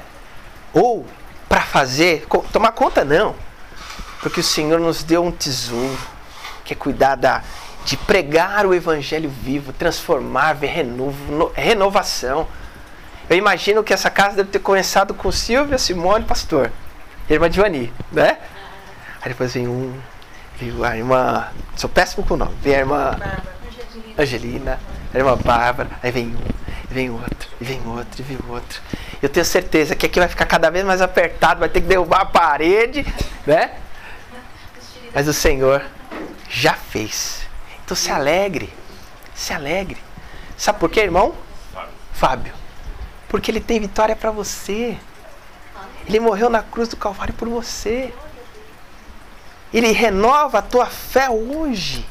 Ou 0.72 1.06
para 1.48 1.60
fazer, 1.60 2.26
tomar 2.52 2.72
conta 2.72 3.04
não. 3.04 3.36
Porque 4.20 4.40
o 4.40 4.42
Senhor 4.44 4.80
nos 4.80 5.04
deu 5.04 5.22
um 5.22 5.30
tesouro, 5.30 5.98
que 6.64 6.72
é 6.72 6.76
cuidar 6.76 7.14
da, 7.14 7.42
de 7.84 7.96
pregar 7.96 8.64
o 8.64 8.74
evangelho 8.74 9.28
vivo, 9.28 9.72
transformar, 9.72 10.54
ver 10.54 10.68
renovo, 10.68 11.52
renovação. 11.54 12.46
Eu 13.28 13.36
imagino 13.36 13.82
que 13.82 13.92
essa 13.92 14.10
casa 14.10 14.36
deve 14.36 14.50
ter 14.50 14.58
começado 14.58 15.14
com 15.14 15.30
Silvia, 15.32 15.78
Simone, 15.78 16.24
pastor, 16.24 16.70
irmã 17.28 17.48
Divani, 17.48 17.92
né? 18.10 18.38
Aí 19.20 19.28
depois 19.28 19.54
vem 19.54 19.66
um, 19.66 19.94
vem 20.58 20.72
a 20.84 20.96
irmã, 20.96 21.48
sou 21.76 21.88
péssimo 21.88 22.26
com 22.26 22.34
o 22.34 22.36
nome, 22.36 22.54
vem 22.62 22.74
a 22.74 22.78
irmã 22.78 23.18
Angelina, 24.18 24.78
a 25.12 25.18
irmã 25.18 25.36
Bárbara, 25.36 25.90
aí 26.02 26.10
vem 26.10 26.28
um, 26.28 26.62
vem 26.90 27.10
outro, 27.10 27.48
e 27.60 27.64
vem 27.64 27.80
outro, 27.86 28.20
e 28.20 28.22
vem 28.22 28.38
outro. 28.48 28.80
Eu 29.20 29.28
tenho 29.28 29.46
certeza 29.46 29.94
que 29.94 30.06
aqui 30.06 30.18
vai 30.18 30.28
ficar 30.28 30.46
cada 30.46 30.70
vez 30.70 30.84
mais 30.84 31.00
apertado, 31.00 31.60
vai 31.60 31.68
ter 31.68 31.80
que 31.80 31.86
derrubar 31.86 32.22
a 32.22 32.26
parede, 32.26 33.06
né? 33.46 33.72
Mas 35.14 35.28
o 35.28 35.32
Senhor 35.32 35.82
já 36.48 36.74
fez. 36.74 37.41
Então 37.84 37.96
se 37.96 38.10
alegre, 38.10 38.72
se 39.34 39.52
alegre. 39.52 39.98
Sabe 40.56 40.78
por 40.78 40.90
quê, 40.90 41.00
irmão? 41.00 41.34
Fábio. 42.12 42.52
Porque 43.28 43.50
ele 43.50 43.60
tem 43.60 43.80
vitória 43.80 44.14
para 44.14 44.30
você. 44.30 44.96
Ele 46.06 46.20
morreu 46.20 46.50
na 46.50 46.62
cruz 46.62 46.88
do 46.88 46.96
Calvário 46.96 47.34
por 47.34 47.48
você. 47.48 48.12
Ele 49.72 49.90
renova 49.92 50.58
a 50.58 50.62
tua 50.62 50.86
fé 50.86 51.30
hoje. 51.30 52.06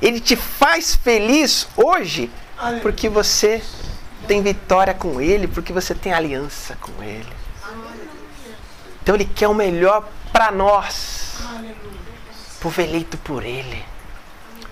Ele 0.00 0.20
te 0.20 0.34
faz 0.34 0.96
feliz 0.96 1.68
hoje 1.76 2.30
porque 2.82 3.08
você 3.08 3.62
tem 4.26 4.42
vitória 4.42 4.94
com 4.94 5.20
Ele, 5.20 5.46
porque 5.46 5.72
você 5.72 5.94
tem 5.94 6.12
aliança 6.12 6.76
com 6.80 7.02
Ele. 7.02 7.32
Então 9.02 9.14
Ele 9.14 9.24
quer 9.24 9.48
o 9.48 9.54
melhor 9.54 10.08
para 10.32 10.50
nós. 10.50 11.36
Povo 12.60 12.80
eleito 12.80 13.16
por 13.18 13.44
Ele. 13.44 13.84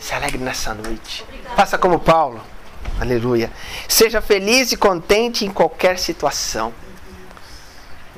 Se 0.00 0.14
alegre 0.14 0.38
nessa 0.38 0.74
noite. 0.74 1.24
Faça 1.54 1.76
como 1.76 2.00
Paulo. 2.00 2.40
Aleluia. 2.98 3.52
Seja 3.86 4.20
feliz 4.20 4.72
e 4.72 4.76
contente 4.76 5.44
em 5.44 5.50
qualquer 5.50 5.98
situação. 5.98 6.72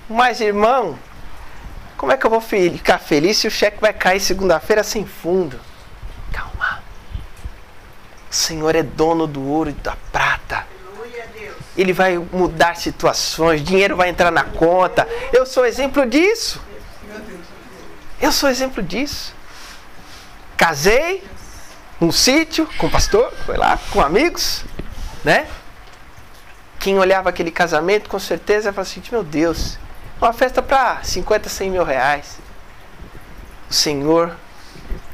Mas, 0.09 0.41
irmão, 0.41 0.99
como 1.97 2.13
é 2.13 2.17
que 2.17 2.25
eu 2.25 2.31
vou 2.31 2.41
ficar 2.41 2.99
feliz 2.99 3.39
se 3.39 3.47
o 3.47 3.51
cheque 3.51 3.81
vai 3.81 3.93
cair 3.93 4.21
segunda-feira 4.21 4.83
sem 4.83 5.07
fundo? 5.07 5.59
Calma. 6.33 6.83
O 8.31 8.35
Senhor 8.35 8.75
é 8.75 8.83
dono 8.83 9.27
do 9.27 9.43
ouro 9.43 9.71
e 9.71 9.73
da 9.73 9.97
prata. 10.11 10.67
Ele 11.77 11.93
vai 11.93 12.19
mudar 12.19 12.77
situações, 12.77 13.63
dinheiro 13.63 13.97
vai 13.97 14.09
entrar 14.09 14.31
na 14.31 14.45
conta. 14.45 15.09
Eu 15.33 15.47
sou 15.47 15.65
exemplo 15.65 16.05
disso. 16.05 16.61
Eu 18.21 18.31
sou 18.31 18.49
exemplo 18.49 18.83
disso. 18.83 19.35
Casei, 20.57 21.25
um 22.03 22.11
sítio 22.11 22.69
com 22.79 22.89
o 22.89 22.91
pastor, 22.91 23.33
foi 23.47 23.57
lá, 23.57 23.79
com 23.91 24.01
amigos, 24.01 24.65
né? 25.25 25.47
Quem 26.81 26.99
olhava 26.99 27.29
aquele 27.29 27.53
casamento, 27.53 28.11
com 28.11 28.19
certeza, 28.19 28.73
falava 28.73 28.83
assim: 28.83 29.03
meu 29.13 29.23
Deus, 29.23 29.79
uma 30.21 30.33
festa 30.33 30.61
para 30.61 31.03
50, 31.05 31.49
100 31.49 31.71
mil 31.71 31.85
reais. 31.85 32.39
O 33.71 33.73
Senhor 33.73 34.37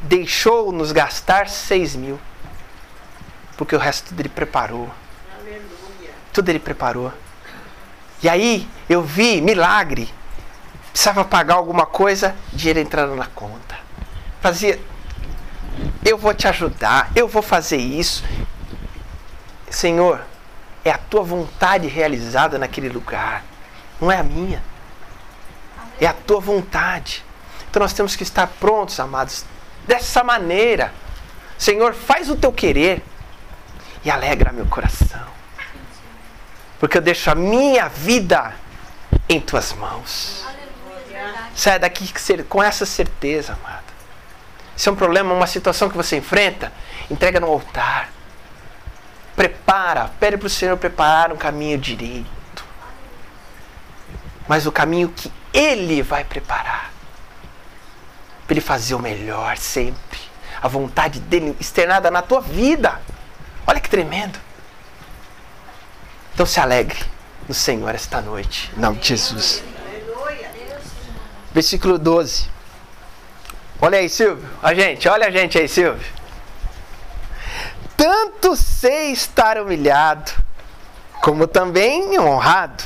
deixou-nos 0.02 0.90
gastar 0.90 1.48
6 1.48 1.94
mil, 1.96 2.18
porque 3.56 3.76
o 3.76 3.78
resto 3.78 4.08
tudo 4.08 4.20
Ele 4.20 4.28
preparou. 4.30 4.90
Aleluia. 5.38 6.10
Tudo 6.32 6.48
Ele 6.48 6.58
preparou. 6.58 7.12
E 8.22 8.28
aí 8.28 8.66
eu 8.88 9.02
vi 9.02 9.42
milagre. 9.42 10.12
Precisava 10.90 11.24
pagar 11.24 11.54
alguma 11.54 11.84
coisa, 11.84 12.34
dinheiro 12.52 12.80
entrando 12.80 13.14
na 13.14 13.26
conta. 13.26 13.78
Fazia 14.40 14.80
eu 16.04 16.16
vou 16.16 16.32
te 16.34 16.48
ajudar, 16.48 17.10
eu 17.14 17.28
vou 17.28 17.42
fazer 17.42 17.76
isso. 17.76 18.24
Senhor, 19.70 20.20
é 20.84 20.90
a 20.90 20.98
tua 20.98 21.22
vontade 21.22 21.86
realizada 21.86 22.58
naquele 22.58 22.88
lugar, 22.88 23.44
não 24.00 24.10
é 24.10 24.16
a 24.16 24.22
minha. 24.22 24.62
É 26.00 26.06
a 26.06 26.12
tua 26.12 26.40
vontade. 26.40 27.24
Então 27.68 27.80
nós 27.80 27.92
temos 27.92 28.16
que 28.16 28.22
estar 28.22 28.46
prontos, 28.46 28.98
amados, 29.00 29.44
dessa 29.86 30.22
maneira. 30.22 30.92
Senhor, 31.58 31.92
faz 31.92 32.30
o 32.30 32.36
teu 32.36 32.52
querer 32.52 33.02
e 34.04 34.10
alegra 34.10 34.52
meu 34.52 34.66
coração. 34.66 35.26
Porque 36.78 36.96
eu 36.96 37.02
deixo 37.02 37.30
a 37.30 37.34
minha 37.34 37.88
vida 37.88 38.54
em 39.28 39.40
tuas 39.40 39.72
mãos. 39.72 40.44
Sai 41.54 41.78
daqui 41.78 42.12
com 42.48 42.62
essa 42.62 42.86
certeza, 42.86 43.54
amado. 43.54 43.87
Se 44.78 44.88
é 44.88 44.92
um 44.92 44.94
problema, 44.94 45.34
uma 45.34 45.48
situação 45.48 45.90
que 45.90 45.96
você 45.96 46.18
enfrenta, 46.18 46.72
entrega 47.10 47.40
no 47.40 47.48
altar. 47.48 48.10
Prepara, 49.34 50.08
pede 50.20 50.36
para 50.36 50.46
o 50.46 50.50
Senhor 50.50 50.76
preparar 50.76 51.32
um 51.32 51.36
caminho 51.36 51.76
direito. 51.76 52.64
Mas 54.46 54.66
o 54.66 54.72
caminho 54.72 55.08
que 55.08 55.32
Ele 55.52 56.00
vai 56.00 56.22
preparar. 56.22 56.92
Para 58.46 58.54
Ele 58.54 58.60
fazer 58.60 58.94
o 58.94 59.00
melhor 59.00 59.56
sempre. 59.56 60.20
A 60.62 60.68
vontade 60.68 61.18
dele 61.18 61.56
externada 61.58 62.08
na 62.08 62.22
tua 62.22 62.40
vida. 62.40 63.00
Olha 63.66 63.80
que 63.80 63.90
tremendo. 63.90 64.38
Então 66.34 66.46
se 66.46 66.60
alegre 66.60 67.04
no 67.48 67.54
Senhor 67.54 67.92
esta 67.92 68.20
noite. 68.20 68.70
Em 68.76 68.80
nome 68.80 68.98
de 68.98 69.08
Jesus. 69.08 69.60
Versículo 71.52 71.98
12. 71.98 72.57
Olha 73.80 73.98
aí, 73.98 74.08
Silvio. 74.08 74.48
A 74.62 74.74
gente, 74.74 75.08
olha 75.08 75.28
a 75.28 75.30
gente 75.30 75.56
aí, 75.56 75.68
Silvio. 75.68 76.04
Tanto 77.96 78.56
sei 78.56 79.12
estar 79.12 79.58
humilhado, 79.58 80.32
como 81.22 81.46
também 81.46 82.18
honrado, 82.18 82.82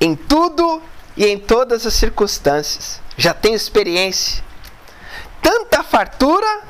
em 0.00 0.16
tudo 0.16 0.82
e 1.16 1.26
em 1.26 1.38
todas 1.38 1.86
as 1.86 1.94
circunstâncias. 1.94 3.00
Já 3.16 3.34
tenho 3.34 3.54
experiência, 3.54 4.42
tanta 5.42 5.82
fartura 5.82 6.62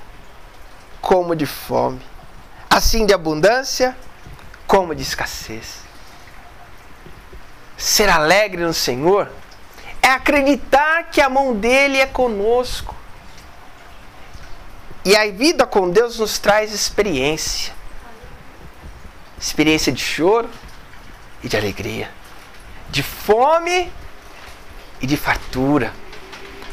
como 1.01 1.35
de 1.35 1.47
fome, 1.47 2.01
assim 2.69 3.07
de 3.07 3.15
abundância 3.15 3.97
como 4.67 4.95
de 4.95 5.03
escassez. 5.03 5.79
Ser 7.77 8.09
alegre 8.09 8.63
no 8.63 8.75
Senhor 8.75 9.31
é 10.09 10.13
acreditar 10.13 11.11
que 11.11 11.21
a 11.21 11.29
mão 11.29 11.55
dele 11.55 11.99
é 11.99 12.07
conosco. 12.07 12.95
E 15.05 15.15
a 15.15 15.31
vida 15.31 15.67
com 15.67 15.91
Deus 15.91 16.19
nos 16.19 16.39
traz 16.39 16.73
experiência. 16.73 17.75
Experiência 19.39 19.93
de 19.93 20.01
choro 20.01 20.49
e 21.43 21.49
de 21.49 21.57
alegria. 21.57 22.11
De 22.89 23.03
fome 23.03 23.93
e 25.01 25.07
de 25.07 25.17
fartura. 25.17 25.93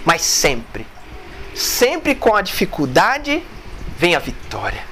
Mas 0.05 0.21
sempre, 0.21 0.87
sempre 1.53 2.15
com 2.15 2.35
a 2.35 2.41
dificuldade, 2.41 3.45
vem 3.97 4.15
a 4.15 4.19
vitória. 4.19 4.83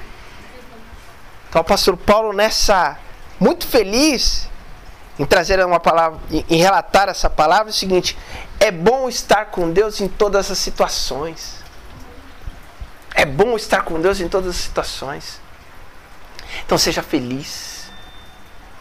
Então 1.48 1.60
o 1.60 1.64
apóstolo 1.64 1.96
Paulo, 1.96 2.32
nessa, 2.34 2.98
muito 3.40 3.66
feliz 3.66 4.50
em 5.18 5.24
trazer 5.24 5.64
uma 5.64 5.78
palavra, 5.78 6.18
em 6.30 6.56
relatar 6.56 7.08
essa 7.08 7.30
palavra, 7.30 7.68
é 7.68 7.70
o 7.70 7.74
seguinte: 7.74 8.18
é 8.58 8.70
bom 8.70 9.08
estar 9.08 9.46
com 9.46 9.70
Deus 9.70 10.00
em 10.00 10.08
todas 10.08 10.50
as 10.50 10.58
situações. 10.58 11.62
É 13.14 13.24
bom 13.24 13.54
estar 13.54 13.82
com 13.82 14.00
Deus 14.00 14.20
em 14.20 14.28
todas 14.28 14.50
as 14.50 14.56
situações. 14.56 15.40
Então 16.64 16.76
seja 16.76 17.02
feliz. 17.02 17.90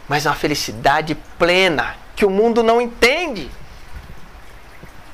Mas 0.08 0.26
uma 0.26 0.36
felicidade 0.36 1.15
plena 1.38 1.96
que 2.15 2.26
o 2.26 2.30
mundo 2.30 2.63
não 2.63 2.82
entende. 2.82 3.50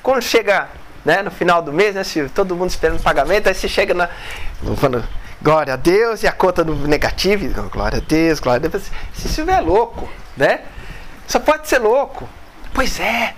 Quando 0.02 0.22
chega 0.22 0.70
né, 1.04 1.22
no 1.22 1.30
final 1.30 1.62
do 1.62 1.72
mês, 1.72 1.96
né, 1.96 2.04
Silvio? 2.04 2.32
Todo 2.34 2.56
mundo 2.56 2.70
esperando 2.70 3.02
pagamento, 3.02 3.48
aí 3.48 3.54
você 3.54 3.68
chega 3.68 3.94
na. 3.94 4.10
Falando, 4.78 5.08
glória 5.42 5.74
a 5.74 5.78
Deus, 5.78 6.24
e 6.24 6.28
a 6.28 6.32
conta 6.32 6.64
no 6.64 6.76
negativo, 6.88 7.70
glória 7.70 7.98
a 7.98 8.02
Deus, 8.02 8.40
glória 8.40 8.68
a 8.68 8.70
Deus. 8.70 8.86
Esse 9.18 9.30
Silvio 9.30 9.54
é 9.54 9.62
louco, 9.62 10.10
né? 10.36 10.62
Só 11.30 11.40
pode 11.40 11.68
ser 11.68 11.78
louco. 11.78 12.28
Pois 12.74 13.00
é. 13.00 13.36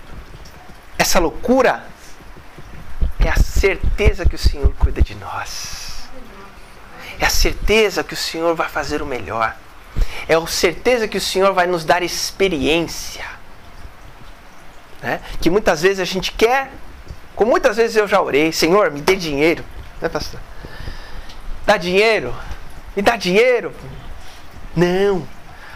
Essa 0.98 1.20
loucura 1.20 1.84
é 3.20 3.28
a 3.28 3.36
certeza 3.36 4.26
que 4.26 4.36
o 4.36 4.38
Senhor 4.38 4.74
cuida 4.80 5.02
de 5.02 5.14
nós. 5.16 6.10
É 7.20 7.26
a 7.26 7.30
certeza 7.30 8.02
que 8.02 8.14
o 8.14 8.18
Senhor 8.18 8.56
vai 8.56 8.70
fazer 8.70 9.02
o 9.02 9.06
melhor. 9.06 9.54
É 10.26 10.36
a 10.36 10.48
certeza 10.48 11.06
que 11.06 11.18
o 11.18 11.22
Senhor 11.22 11.54
vai 11.54 11.68
nos 11.68 11.84
dar 11.84 12.02
experiência. 12.02 13.26
Né? 15.02 15.20
Que 15.42 15.50
muitas 15.50 15.82
vezes 15.82 16.00
a 16.00 16.06
gente 16.06 16.32
quer, 16.32 16.72
como 17.36 17.52
muitas 17.52 17.76
vezes 17.76 17.98
eu 17.98 18.08
já 18.08 18.22
orei, 18.22 18.54
Senhor, 18.54 18.90
me 18.90 19.02
dê 19.02 19.18
dinheiro. 19.18 19.66
Né, 20.00 20.08
pastor? 20.08 20.40
Dá 21.66 21.76
dinheiro. 21.76 22.34
Me 22.96 23.02
dá 23.02 23.18
dinheiro. 23.18 23.76
Não. 24.74 25.28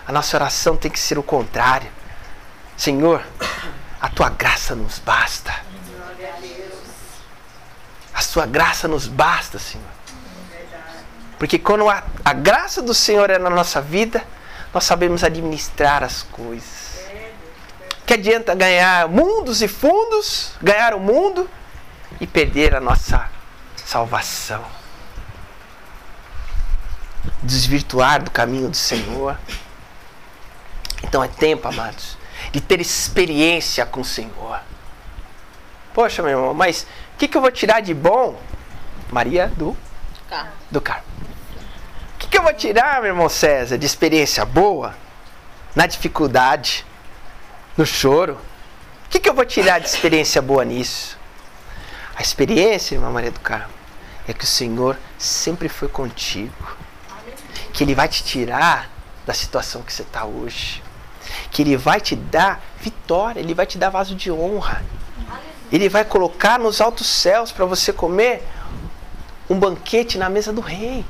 A 0.07 0.13
nossa 0.13 0.37
oração 0.37 0.77
tem 0.77 0.89
que 0.89 0.99
ser 0.99 1.17
o 1.17 1.23
contrário. 1.23 1.89
Senhor, 2.77 3.23
A 4.05 4.09
tua 4.09 4.29
graça 4.29 4.75
nos 4.75 4.99
basta. 4.99 5.51
A 8.13 8.21
sua 8.21 8.45
graça 8.45 8.87
nos 8.87 9.07
basta, 9.07 9.57
Senhor. 9.57 9.87
Porque 11.39 11.57
quando 11.57 11.89
a, 11.89 12.03
a 12.23 12.31
graça 12.31 12.83
do 12.83 12.93
Senhor 12.93 13.31
é 13.31 13.39
na 13.39 13.49
nossa 13.49 13.81
vida, 13.81 14.23
nós 14.71 14.83
sabemos 14.83 15.23
administrar 15.23 16.03
as 16.03 16.21
coisas. 16.21 16.99
Que 18.05 18.13
adianta 18.13 18.53
ganhar 18.53 19.07
mundos 19.09 19.63
e 19.63 19.67
fundos, 19.67 20.51
ganhar 20.61 20.93
o 20.93 20.99
mundo 20.99 21.49
e 22.21 22.27
perder 22.27 22.75
a 22.75 22.79
nossa 22.79 23.27
salvação. 23.75 24.63
Desvirtuar 27.41 28.21
do 28.21 28.29
caminho 28.29 28.69
do 28.69 28.77
Senhor. 28.77 29.35
Então 31.03 31.23
é 31.23 31.27
tempo, 31.27 31.67
amados, 31.67 32.17
de 32.51 32.61
ter 32.61 32.79
experiência 32.79 33.85
com 33.85 34.01
o 34.01 34.05
Senhor. 34.05 34.59
Poxa, 35.93 36.21
meu 36.21 36.31
irmão, 36.31 36.53
mas 36.53 36.85
o 37.13 37.17
que, 37.17 37.27
que 37.27 37.37
eu 37.37 37.41
vou 37.41 37.51
tirar 37.51 37.79
de 37.79 37.93
bom? 37.93 38.39
Maria 39.11 39.47
do 39.55 39.75
Carro. 40.29 40.49
do 40.69 40.81
carro. 40.81 41.03
O 42.15 42.17
que, 42.17 42.27
que 42.27 42.37
eu 42.37 42.43
vou 42.43 42.53
tirar, 42.53 43.01
meu 43.01 43.11
irmão 43.11 43.29
César, 43.29 43.77
de 43.77 43.85
experiência 43.85 44.43
boa 44.45 44.95
na 45.75 45.85
dificuldade, 45.85 46.85
no 47.77 47.85
choro? 47.85 48.39
O 49.05 49.09
que, 49.09 49.19
que 49.19 49.29
eu 49.29 49.33
vou 49.33 49.45
tirar 49.45 49.79
de 49.79 49.87
experiência 49.87 50.41
boa 50.41 50.65
nisso? 50.65 51.17
A 52.15 52.21
experiência, 52.21 52.95
irmã 52.95 53.09
Maria 53.09 53.31
do 53.31 53.39
Carmo, 53.39 53.73
é 54.27 54.33
que 54.33 54.43
o 54.43 54.47
Senhor 54.47 54.97
sempre 55.17 55.69
foi 55.69 55.87
contigo. 55.87 56.75
Que 57.71 57.83
Ele 57.83 57.93
vai 57.93 58.07
te 58.07 58.23
tirar 58.23 58.89
da 59.25 59.33
situação 59.33 59.81
que 59.81 59.93
você 59.93 60.01
está 60.01 60.25
hoje. 60.25 60.81
Que 61.51 61.61
Ele 61.61 61.77
vai 61.77 61.99
te 61.99 62.15
dar 62.15 62.61
vitória, 62.79 63.39
Ele 63.39 63.53
vai 63.53 63.65
te 63.65 63.77
dar 63.77 63.89
vaso 63.89 64.15
de 64.15 64.31
honra. 64.31 64.83
Ele 65.71 65.89
vai 65.89 66.05
colocar 66.05 66.59
nos 66.59 66.79
altos 66.79 67.07
céus 67.07 67.51
para 67.51 67.65
você 67.65 67.91
comer 67.91 68.43
um 69.49 69.59
banquete 69.59 70.17
na 70.17 70.29
mesa 70.29 70.53
do 70.53 70.61
rei. 70.61 71.05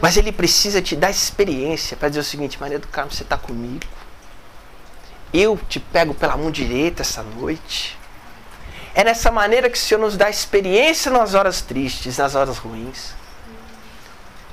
Mas 0.00 0.16
ele 0.16 0.32
precisa 0.32 0.82
te 0.82 0.96
dar 0.96 1.10
experiência 1.10 1.96
para 1.96 2.08
dizer 2.08 2.20
o 2.20 2.24
seguinte: 2.24 2.60
Maria 2.60 2.78
do 2.78 2.88
Carmo, 2.88 3.12
você 3.12 3.22
está 3.22 3.36
comigo. 3.36 3.86
Eu 5.32 5.58
te 5.68 5.78
pego 5.78 6.12
pela 6.12 6.36
mão 6.36 6.50
direita 6.50 7.02
essa 7.02 7.22
noite. 7.22 7.96
É 8.94 9.02
nessa 9.04 9.30
maneira 9.30 9.70
que 9.70 9.78
o 9.78 9.80
Senhor 9.80 10.00
nos 10.00 10.16
dá 10.16 10.28
experiência 10.28 11.10
nas 11.10 11.34
horas 11.34 11.62
tristes, 11.62 12.18
nas 12.18 12.34
horas 12.34 12.58
ruins. 12.58 13.14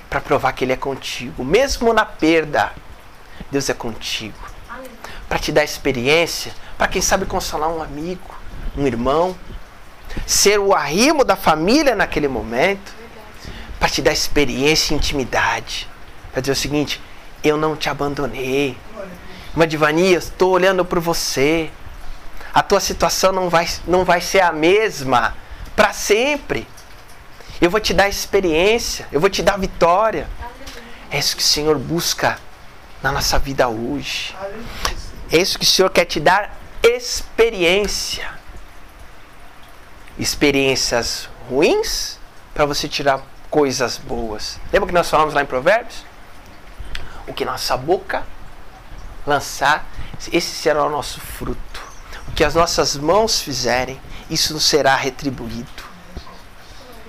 Para 0.10 0.22
provar 0.22 0.54
que 0.54 0.64
Ele 0.64 0.74
é 0.74 0.78
contigo. 0.78 1.44
Mesmo 1.44 1.92
na 1.94 2.06
perda, 2.06 2.72
Deus 3.52 3.70
é 3.70 3.74
contigo. 3.74 4.38
Para 5.28 5.40
te 5.40 5.52
dar 5.52 5.64
experiência, 5.64 6.52
para 6.78 6.88
quem 6.88 7.02
sabe 7.02 7.26
consolar 7.26 7.70
um 7.70 7.82
amigo, 7.82 8.36
um 8.78 8.86
irmão. 8.86 9.36
Ser 10.26 10.60
o 10.60 10.74
arrimo 10.74 11.24
da 11.24 11.36
família 11.36 11.96
naquele 11.96 12.28
momento 12.28 12.94
para 13.80 13.90
te 13.90 14.02
dar 14.02 14.12
experiência 14.12 14.94
e 14.94 14.98
intimidade. 14.98 15.88
Para 16.32 16.42
dizer 16.42 16.52
o 16.52 16.56
seguinte: 16.56 17.02
eu 17.44 17.58
não 17.58 17.76
te 17.76 17.90
abandonei. 17.90 18.78
Irmã 19.52 19.68
Divania, 19.68 20.18
estou 20.18 20.52
olhando 20.52 20.84
por 20.84 21.00
você. 21.00 21.70
A 22.54 22.62
tua 22.62 22.80
situação 22.80 23.32
não 23.32 23.50
vai, 23.50 23.68
não 23.88 24.04
vai 24.04 24.22
ser 24.22 24.42
a 24.42 24.52
mesma 24.52 25.36
para 25.76 25.94
sempre. 25.94 26.68
Eu 27.62 27.70
vou 27.70 27.80
te 27.80 27.94
dar 27.94 28.08
experiência, 28.10 29.08
eu 29.12 29.20
vou 29.20 29.30
te 29.30 29.42
dar 29.42 29.58
vitória. 29.58 30.28
É 31.12 31.18
isso 31.18 31.36
que 31.36 31.42
o 31.42 31.46
Senhor 31.46 31.78
busca 31.78 32.38
na 33.02 33.12
nossa 33.12 33.40
vida 33.40 33.68
hoje. 33.68 34.36
É 35.32 35.38
isso 35.38 35.58
que 35.58 35.66
o 35.66 35.68
Senhor 35.68 35.90
quer 35.90 36.06
te 36.06 36.20
dar 36.20 36.56
experiência. 36.84 38.30
Experiências 40.18 41.30
ruins 41.50 42.20
para 42.54 42.66
você 42.66 42.88
tirar 42.88 43.22
coisas 43.50 43.98
boas. 43.98 44.60
Lembra 44.72 44.88
que 44.88 44.94
nós 44.94 45.10
falamos 45.10 45.34
lá 45.34 45.42
em 45.42 45.46
Provérbios? 45.46 46.06
O 47.28 47.34
que 47.34 47.46
nossa 47.46 47.78
boca 47.78 48.24
lançar, 49.26 49.86
esse 50.32 50.56
será 50.56 50.84
o 50.84 50.90
nosso 50.90 51.22
fruto. 51.22 51.82
O 52.28 52.32
que 52.32 52.44
as 52.44 52.56
nossas 52.56 52.96
mãos 52.96 53.42
fizerem, 53.42 54.00
isso 54.30 54.54
nos 54.54 54.66
será 54.66 54.96
retribuído. 54.96 55.84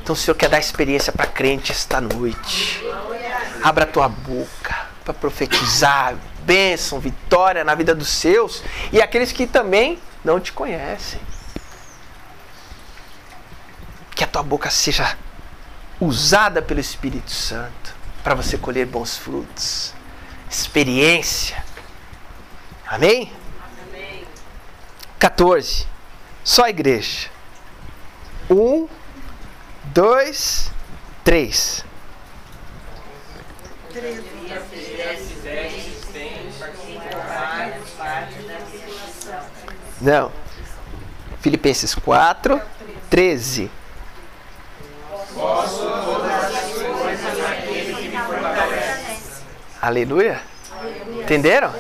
Então 0.02 0.14
o 0.14 0.16
Senhor 0.16 0.36
quer 0.36 0.48
dar 0.48 0.58
experiência 0.58 1.12
para 1.12 1.26
crente 1.26 1.72
esta 1.72 2.00
noite. 2.00 2.82
Abra 3.62 3.84
a 3.84 3.86
tua 3.86 4.08
boca 4.08 4.79
para 5.04 5.14
profetizar 5.14 6.16
bênção, 6.44 7.00
vitória 7.00 7.64
na 7.64 7.74
vida 7.74 7.94
dos 7.94 8.08
seus 8.08 8.62
e 8.92 9.00
aqueles 9.00 9.32
que 9.32 9.46
também 9.46 9.98
não 10.24 10.40
te 10.40 10.52
conhecem. 10.52 11.20
Que 14.14 14.24
a 14.24 14.26
tua 14.26 14.42
boca 14.42 14.70
seja 14.70 15.16
usada 16.00 16.60
pelo 16.60 16.80
Espírito 16.80 17.30
Santo 17.30 17.94
para 18.22 18.34
você 18.34 18.58
colher 18.58 18.86
bons 18.86 19.16
frutos. 19.16 19.94
Experiência. 20.50 21.64
Amém? 22.86 23.32
Amém. 23.88 24.24
14. 25.18 25.86
Só 26.42 26.64
a 26.64 26.70
igreja. 26.70 27.28
Um, 28.50 28.88
dois, 29.84 30.72
três. 31.22 31.84
Não. 40.00 40.32
Filipenses 41.40 41.94
4, 41.94 42.60
13. 43.08 43.70
Aleluia. 49.82 50.40
Entenderam? 51.22 51.74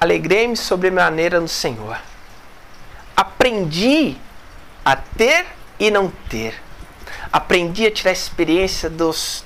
Alegrei-me 0.00 0.56
sobremaneira 0.56 1.40
no 1.40 1.48
Senhor. 1.48 1.98
Aprendi 3.16 4.16
a 4.84 4.96
ter 4.96 5.46
e 5.78 5.90
não 5.90 6.10
ter. 6.28 6.69
Aprendi 7.32 7.86
a 7.86 7.90
tirar 7.90 8.12
experiência 8.12 8.90
dos, 8.90 9.44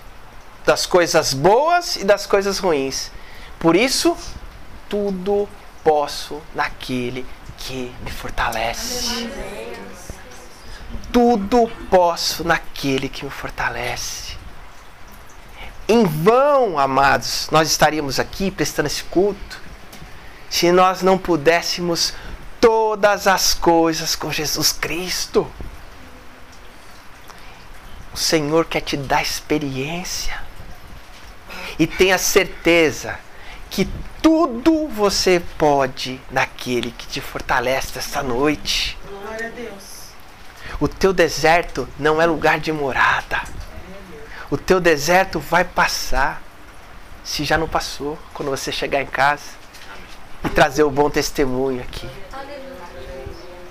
das 0.65 0.87
coisas 0.87 1.35
boas 1.35 1.97
e 1.97 2.05
das 2.05 2.27
coisas 2.27 2.59
ruins. 2.59 3.11
Por 3.59 3.77
isso, 3.77 4.17
tudo 4.89 5.49
posso 5.83 6.41
naquele 6.55 7.27
que 7.59 7.95
me 8.03 8.11
fortalece. 8.11 9.29
Tudo 11.13 11.71
posso 11.91 12.45
naquele 12.45 13.09
que 13.09 13.25
me 13.25 13.31
fortalece. 13.31 14.37
Em 15.87 16.05
vão, 16.05 16.79
amados, 16.79 17.49
nós 17.51 17.71
estaríamos 17.71 18.19
aqui 18.19 18.51
prestando 18.51 18.87
esse 18.87 19.05
culto 19.05 19.61
se 20.49 20.71
nós 20.71 21.03
não 21.03 21.19
pudéssemos 21.19 22.15
todas 22.61 23.27
as 23.27 23.53
coisas 23.55 24.15
com 24.15 24.31
Jesus 24.31 24.73
Cristo. 24.73 25.51
O 28.15 28.17
Senhor 28.17 28.65
quer 28.65 28.81
te 28.81 28.97
dar 28.97 29.21
experiência. 29.21 30.41
E 31.77 31.85
tenha 31.85 32.17
certeza 32.17 33.19
que 33.69 33.89
tudo 34.23 34.87
você 34.87 35.43
pode 35.59 36.21
naquele 36.31 36.93
que 36.93 37.09
te 37.09 37.21
fortalece 37.21 37.99
esta 37.99 38.23
noite. 38.23 38.97
Glória 39.09 39.49
a 39.49 39.51
Deus. 39.51 40.13
O 40.79 40.87
teu 40.87 41.13
deserto 41.13 41.89
não 41.99 42.23
é 42.23 42.27
lugar 42.27 42.61
de 42.61 42.71
morada. 42.73 43.43
O 44.49 44.57
teu 44.57 44.81
deserto 44.81 45.41
vai 45.41 45.65
passar. 45.65 46.41
Se 47.25 47.43
já 47.43 47.59
não 47.59 47.67
passou, 47.67 48.17
quando 48.33 48.49
você 48.49 48.71
chegar 48.71 49.03
em 49.03 49.07
casa 49.07 49.43
e 50.45 50.49
trazer 50.49 50.85
o 50.85 50.91
bom 50.91 51.11
testemunho 51.11 51.83
aqui. 51.83 52.09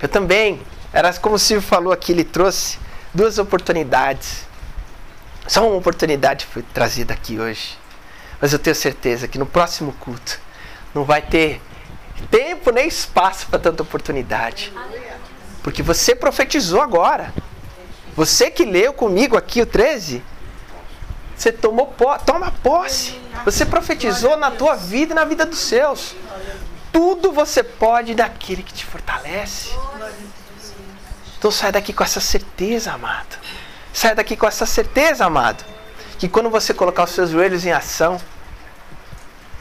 Eu 0.02 0.08
também. 0.08 0.60
Era 0.92 1.14
como 1.14 1.36
o 1.36 1.38
Silvio 1.38 1.66
falou 1.66 1.94
aqui, 1.94 2.12
ele 2.12 2.24
trouxe 2.24 2.83
duas 3.14 3.38
oportunidades. 3.38 4.46
Só 5.46 5.66
uma 5.66 5.76
oportunidade 5.76 6.46
foi 6.46 6.62
trazida 6.62 7.14
aqui 7.14 7.38
hoje. 7.38 7.78
Mas 8.40 8.52
eu 8.52 8.58
tenho 8.58 8.74
certeza 8.74 9.28
que 9.28 9.38
no 9.38 9.46
próximo 9.46 9.92
culto 10.00 10.40
não 10.94 11.04
vai 11.04 11.22
ter 11.22 11.62
tempo 12.30 12.70
nem 12.70 12.88
espaço 12.88 13.46
para 13.46 13.58
tanta 13.58 13.82
oportunidade. 13.82 14.72
Porque 15.62 15.82
você 15.82 16.14
profetizou 16.14 16.80
agora. 16.80 17.32
Você 18.16 18.50
que 18.50 18.64
leu 18.64 18.92
comigo 18.92 19.36
aqui 19.36 19.62
o 19.62 19.66
13, 19.66 20.22
você 21.36 21.50
tomou 21.50 21.86
po 21.86 22.16
toma 22.18 22.52
posse. 22.62 23.20
Você 23.44 23.66
profetizou 23.66 24.36
na 24.36 24.50
tua 24.50 24.76
vida 24.76 25.12
e 25.12 25.16
na 25.16 25.24
vida 25.24 25.44
dos 25.44 25.58
seus. 25.58 26.14
Tudo 26.92 27.32
você 27.32 27.62
pode 27.62 28.14
daquele 28.14 28.62
que 28.62 28.72
te 28.72 28.84
fortalece. 28.84 29.70
Então 31.44 31.52
sai 31.52 31.70
daqui 31.70 31.92
com 31.92 32.02
essa 32.02 32.20
certeza, 32.20 32.94
amado. 32.94 33.36
Sai 33.92 34.14
daqui 34.14 34.34
com 34.34 34.46
essa 34.46 34.64
certeza, 34.64 35.26
amado. 35.26 35.62
Que 36.18 36.26
quando 36.26 36.48
você 36.48 36.72
colocar 36.72 37.04
os 37.04 37.10
seus 37.10 37.28
joelhos 37.28 37.66
em 37.66 37.70
ação, 37.70 38.18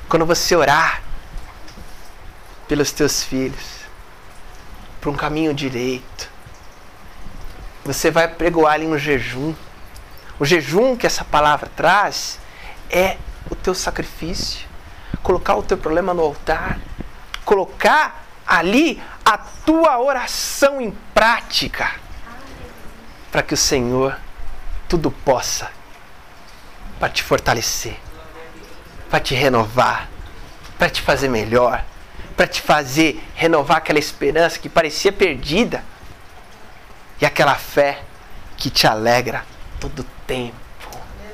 quando 0.08 0.26
você 0.26 0.56
orar, 0.56 1.02
pelos 2.70 2.94
teus 2.94 3.22
filhos 3.22 3.82
para 5.02 5.10
um 5.10 5.14
caminho 5.14 5.54
direito. 5.54 6.30
Você 7.84 8.10
vai 8.10 8.30
pregoar 8.30 8.76
ali 8.76 8.88
um 8.88 8.98
jejum. 8.98 9.54
O 10.40 10.46
jejum 10.46 10.96
que 10.96 11.06
essa 11.06 11.26
palavra 11.26 11.70
traz 11.76 12.40
é 12.90 13.18
o 13.52 13.56
teu 13.56 13.76
sacrifício. 13.76 14.66
Colocar 15.22 15.56
o 15.58 15.64
teu 15.64 15.78
problema 15.78 16.14
no 16.14 16.22
altar. 16.22 16.80
Colocar 17.44 18.24
ali 18.48 19.04
a 19.26 19.38
tua 19.66 20.00
oração 20.00 20.80
em 20.80 20.92
prática. 21.14 21.92
Para 23.32 23.42
que 23.42 23.54
o 23.54 23.58
Senhor 23.58 24.18
tudo 24.88 25.10
possa 25.10 25.72
para 27.00 27.10
te 27.10 27.24
fortalecer, 27.24 27.98
para 29.10 29.20
te 29.20 29.34
renovar, 29.34 30.08
para 30.78 30.90
te 30.90 31.02
fazer 31.02 31.28
melhor, 31.28 31.84
para 32.38 32.48
te 32.48 32.62
fazer 32.62 33.22
renovar 33.36 33.78
aquela 33.78 34.00
esperança 34.00 34.60
que 34.60 34.70
parecia 34.70 35.12
perdida 35.12 35.84
e 37.20 37.26
aquela 37.26 37.56
fé 37.56 38.04
que 38.58 38.70
te 38.70 38.88
alegra 38.88 39.46
todo 39.80 40.06
tempo, 40.26 40.56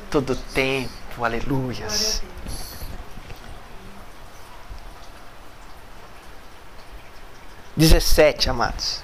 todo 0.09 0.35
tempo, 0.35 1.23
aleluias. 1.23 2.23
Dezessete, 7.79 8.49
amados. 8.49 9.01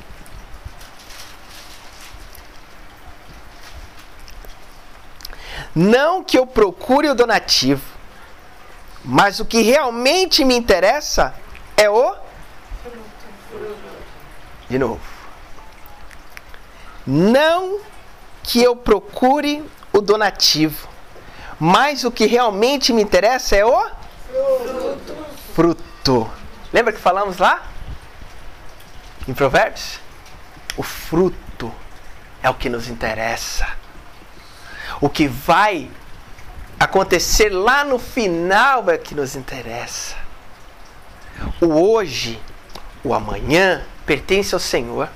Não 5.74 6.22
que 6.22 6.38
eu 6.38 6.46
procure 6.46 7.08
o 7.08 7.16
donativo, 7.16 7.82
mas 9.02 9.40
o 9.40 9.46
que 9.46 9.62
realmente 9.62 10.44
me 10.44 10.58
interessa 10.58 11.34
é 11.78 11.90
o. 11.90 12.18
De 14.70 14.78
novo. 14.78 15.00
Não 17.08 17.80
que 18.44 18.62
eu 18.62 18.76
procure 18.76 19.64
o 19.94 20.02
donativo, 20.02 20.90
mas 21.58 22.04
o 22.04 22.12
que 22.12 22.26
realmente 22.26 22.92
me 22.92 23.02
interessa 23.02 23.56
é 23.56 23.66
o 23.66 23.90
fruto. 24.34 25.16
fruto. 25.54 26.32
Lembra 26.74 26.92
que 26.92 27.00
falamos 27.00 27.38
lá? 27.38 27.72
Em 29.28 29.34
Provérbios? 29.34 30.00
O 30.78 30.84
fruto 30.84 31.74
é 32.44 32.50
o 32.50 32.54
que 32.54 32.70
nos 32.70 32.88
interessa. 32.88 33.68
O 35.02 35.10
que 35.10 35.28
vai 35.28 35.90
acontecer 36.80 37.50
lá 37.50 37.84
no 37.84 37.98
final 37.98 38.90
é 38.90 38.98
que 38.98 39.16
nos 39.16 39.36
interessa. 39.36 40.16
O 41.60 41.68
hoje, 41.68 42.40
o 43.04 43.14
amanhã 43.14 43.84
pertence 44.06 44.54
ao 44.54 44.60
Senhor, 44.60 45.10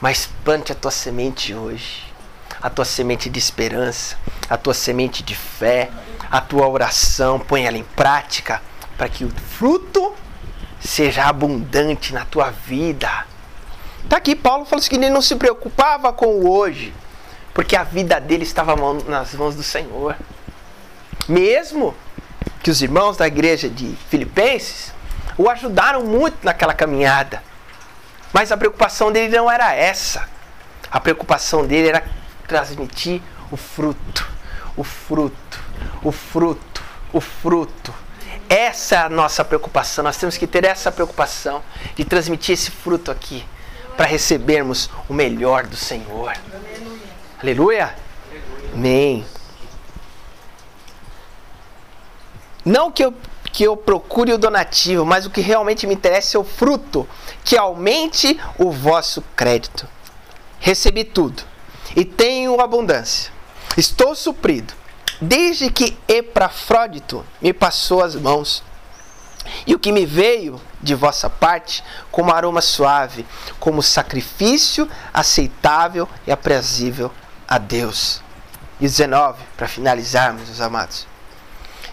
mas 0.00 0.28
plante 0.44 0.72
a 0.72 0.74
tua 0.74 0.90
semente 0.90 1.54
hoje, 1.54 2.12
a 2.60 2.68
tua 2.68 2.84
semente 2.84 3.30
de 3.30 3.38
esperança, 3.38 4.16
a 4.50 4.56
tua 4.56 4.74
semente 4.74 5.22
de 5.22 5.36
fé, 5.36 5.90
a 6.30 6.40
tua 6.40 6.66
oração, 6.66 7.38
põe 7.38 7.66
ela 7.66 7.78
em 7.78 7.84
prática 7.84 8.60
para 8.96 9.08
que 9.08 9.24
o 9.24 9.30
fruto 9.30 10.12
seja 10.80 11.24
abundante 11.24 12.12
na 12.12 12.24
tua 12.24 12.50
vida. 12.50 13.27
Tá 14.08 14.16
aqui 14.16 14.34
Paulo 14.34 14.64
falou 14.64 14.82
que 14.82 14.96
ele 14.96 15.10
não 15.10 15.20
se 15.20 15.36
preocupava 15.36 16.12
com 16.14 16.26
o 16.26 16.50
hoje, 16.50 16.94
porque 17.52 17.76
a 17.76 17.84
vida 17.84 18.18
dele 18.18 18.42
estava 18.42 18.74
nas 19.06 19.34
mãos 19.34 19.54
do 19.54 19.62
Senhor. 19.62 20.16
Mesmo 21.28 21.94
que 22.62 22.70
os 22.70 22.80
irmãos 22.80 23.18
da 23.18 23.26
igreja 23.26 23.68
de 23.68 23.94
Filipenses 24.08 24.94
o 25.36 25.48
ajudaram 25.50 26.04
muito 26.04 26.38
naquela 26.42 26.72
caminhada. 26.72 27.42
Mas 28.32 28.50
a 28.50 28.56
preocupação 28.56 29.12
dele 29.12 29.36
não 29.36 29.50
era 29.50 29.74
essa. 29.74 30.26
A 30.90 30.98
preocupação 30.98 31.66
dele 31.66 31.88
era 31.88 32.02
transmitir 32.46 33.20
o 33.50 33.58
fruto, 33.58 34.26
o 34.74 34.82
fruto, 34.82 35.60
o 36.02 36.10
fruto, 36.10 36.82
o 37.12 37.20
fruto. 37.20 37.94
Essa 38.48 38.94
é 38.94 38.98
a 39.00 39.08
nossa 39.10 39.44
preocupação. 39.44 40.02
Nós 40.02 40.16
temos 40.16 40.38
que 40.38 40.46
ter 40.46 40.64
essa 40.64 40.90
preocupação 40.90 41.62
de 41.94 42.06
transmitir 42.06 42.54
esse 42.54 42.70
fruto 42.70 43.10
aqui 43.10 43.44
para 43.98 44.06
recebermos 44.06 44.88
o 45.08 45.12
melhor 45.12 45.66
do 45.66 45.74
Senhor. 45.76 46.32
Aleluia. 47.42 47.96
Amém. 48.72 49.26
Não 52.64 52.92
que 52.92 53.04
eu 53.04 53.12
que 53.52 53.64
eu 53.64 53.76
procure 53.76 54.32
o 54.32 54.38
donativo, 54.38 55.04
mas 55.04 55.26
o 55.26 55.30
que 55.30 55.40
realmente 55.40 55.84
me 55.84 55.94
interessa 55.94 56.36
é 56.36 56.40
o 56.40 56.44
fruto, 56.44 57.08
que 57.42 57.56
aumente 57.56 58.38
o 58.56 58.70
vosso 58.70 59.20
crédito. 59.34 59.88
Recebi 60.60 61.02
tudo 61.02 61.42
e 61.96 62.04
tenho 62.04 62.60
abundância. 62.60 63.32
Estou 63.76 64.14
suprido, 64.14 64.74
desde 65.20 65.72
que 65.72 65.98
Epafrodito 66.06 67.26
me 67.42 67.52
passou 67.52 68.00
as 68.00 68.14
mãos. 68.14 68.62
E 69.66 69.74
o 69.74 69.78
que 69.78 69.92
me 69.92 70.06
veio 70.06 70.60
de 70.80 70.94
vossa 70.94 71.28
parte 71.28 71.82
como 72.10 72.32
aroma 72.32 72.60
suave, 72.60 73.26
como 73.58 73.82
sacrifício 73.82 74.88
aceitável 75.12 76.08
e 76.26 76.32
aprazível 76.32 77.12
a 77.46 77.58
Deus. 77.58 78.22
E 78.80 78.84
19, 78.84 79.42
para 79.56 79.66
finalizarmos, 79.66 80.46
meus 80.46 80.60
amados. 80.60 81.06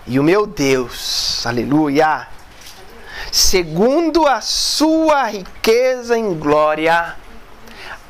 E 0.07 0.19
o 0.19 0.23
meu 0.23 0.45
Deus, 0.45 1.45
aleluia, 1.45 2.27
segundo 3.31 4.27
a 4.27 4.39
sua 4.39 5.23
riqueza 5.23 6.17
em 6.17 6.37
glória, 6.37 7.15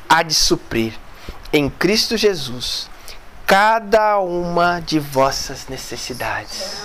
há 0.08 0.22
de 0.22 0.34
suprir 0.34 0.92
em 1.52 1.70
Cristo 1.70 2.16
Jesus 2.16 2.90
cada 3.46 4.18
uma 4.18 4.80
de 4.80 4.98
vossas 4.98 5.68
necessidades. 5.68 6.82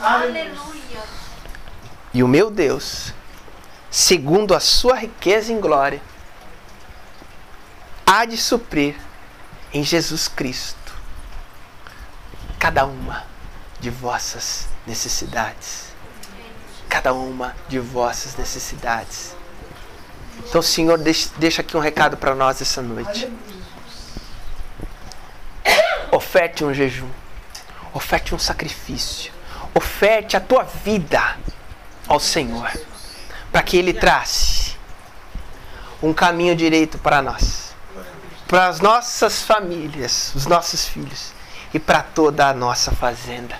Aleluia. 0.00 1.02
E 2.14 2.22
o 2.22 2.28
meu 2.28 2.50
Deus, 2.50 3.12
segundo 3.90 4.54
a 4.54 4.60
sua 4.60 4.94
riqueza 4.96 5.52
em 5.52 5.60
glória, 5.60 6.00
há 8.06 8.24
de 8.24 8.36
suprir 8.36 8.96
em 9.72 9.82
Jesus 9.82 10.28
Cristo 10.28 10.94
cada 12.58 12.86
uma 12.86 13.24
de 13.80 13.90
vossas 13.90 14.66
necessidades. 14.86 15.88
Cada 16.88 17.12
uma 17.12 17.54
de 17.68 17.78
vossas 17.78 18.36
necessidades. 18.36 19.36
Então, 20.38 20.62
Senhor, 20.62 20.98
deixa 20.98 21.60
aqui 21.60 21.76
um 21.76 21.80
recado 21.80 22.16
para 22.16 22.34
nós 22.34 22.62
essa 22.62 22.80
noite. 22.80 23.30
Oferte 26.10 26.64
um 26.64 26.72
jejum. 26.72 27.10
Oferte 27.92 28.34
um 28.34 28.38
sacrifício. 28.38 29.37
Oferte 29.74 30.36
a 30.36 30.40
tua 30.40 30.62
vida 30.62 31.36
ao 32.06 32.18
Senhor. 32.18 32.70
Para 33.52 33.62
que 33.62 33.76
Ele 33.76 33.92
trace 33.92 34.76
um 36.02 36.12
caminho 36.12 36.54
direito 36.54 36.98
para 36.98 37.22
nós. 37.22 37.74
Para 38.46 38.68
as 38.68 38.80
nossas 38.80 39.42
famílias, 39.42 40.32
os 40.34 40.46
nossos 40.46 40.86
filhos 40.86 41.32
e 41.72 41.78
para 41.78 42.02
toda 42.02 42.48
a 42.48 42.54
nossa 42.54 42.92
fazenda. 42.92 43.56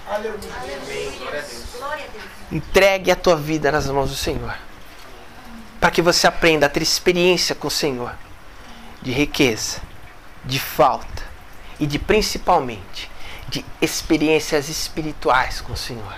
Entregue 2.50 3.10
a 3.10 3.16
tua 3.16 3.36
vida 3.36 3.70
nas 3.70 3.86
mãos 3.86 4.10
do 4.10 4.16
Senhor. 4.16 4.54
Para 5.80 5.90
que 5.90 6.00
você 6.00 6.26
aprenda 6.26 6.66
a 6.66 6.68
ter 6.68 6.82
experiência 6.82 7.54
com 7.54 7.68
o 7.68 7.70
Senhor 7.70 8.14
de 9.02 9.12
riqueza, 9.12 9.80
de 10.44 10.58
falta 10.58 11.22
e 11.78 11.86
de 11.86 11.98
principalmente 11.98 13.10
de 13.48 13.64
experiências 13.80 14.68
espirituais 14.68 15.60
com 15.60 15.72
o 15.72 15.76
Senhor. 15.76 16.14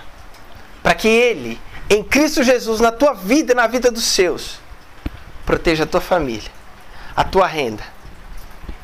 Para 0.83 0.95
que 0.95 1.07
Ele, 1.07 1.59
em 1.89 2.03
Cristo 2.03 2.43
Jesus, 2.43 2.79
na 2.79 2.91
tua 2.91 3.13
vida 3.13 3.53
e 3.53 3.55
na 3.55 3.67
vida 3.67 3.89
dos 3.89 4.03
seus, 4.03 4.59
proteja 5.45 5.83
a 5.83 5.87
tua 5.87 6.01
família, 6.01 6.51
a 7.15 7.23
tua 7.23 7.47
renda 7.47 7.83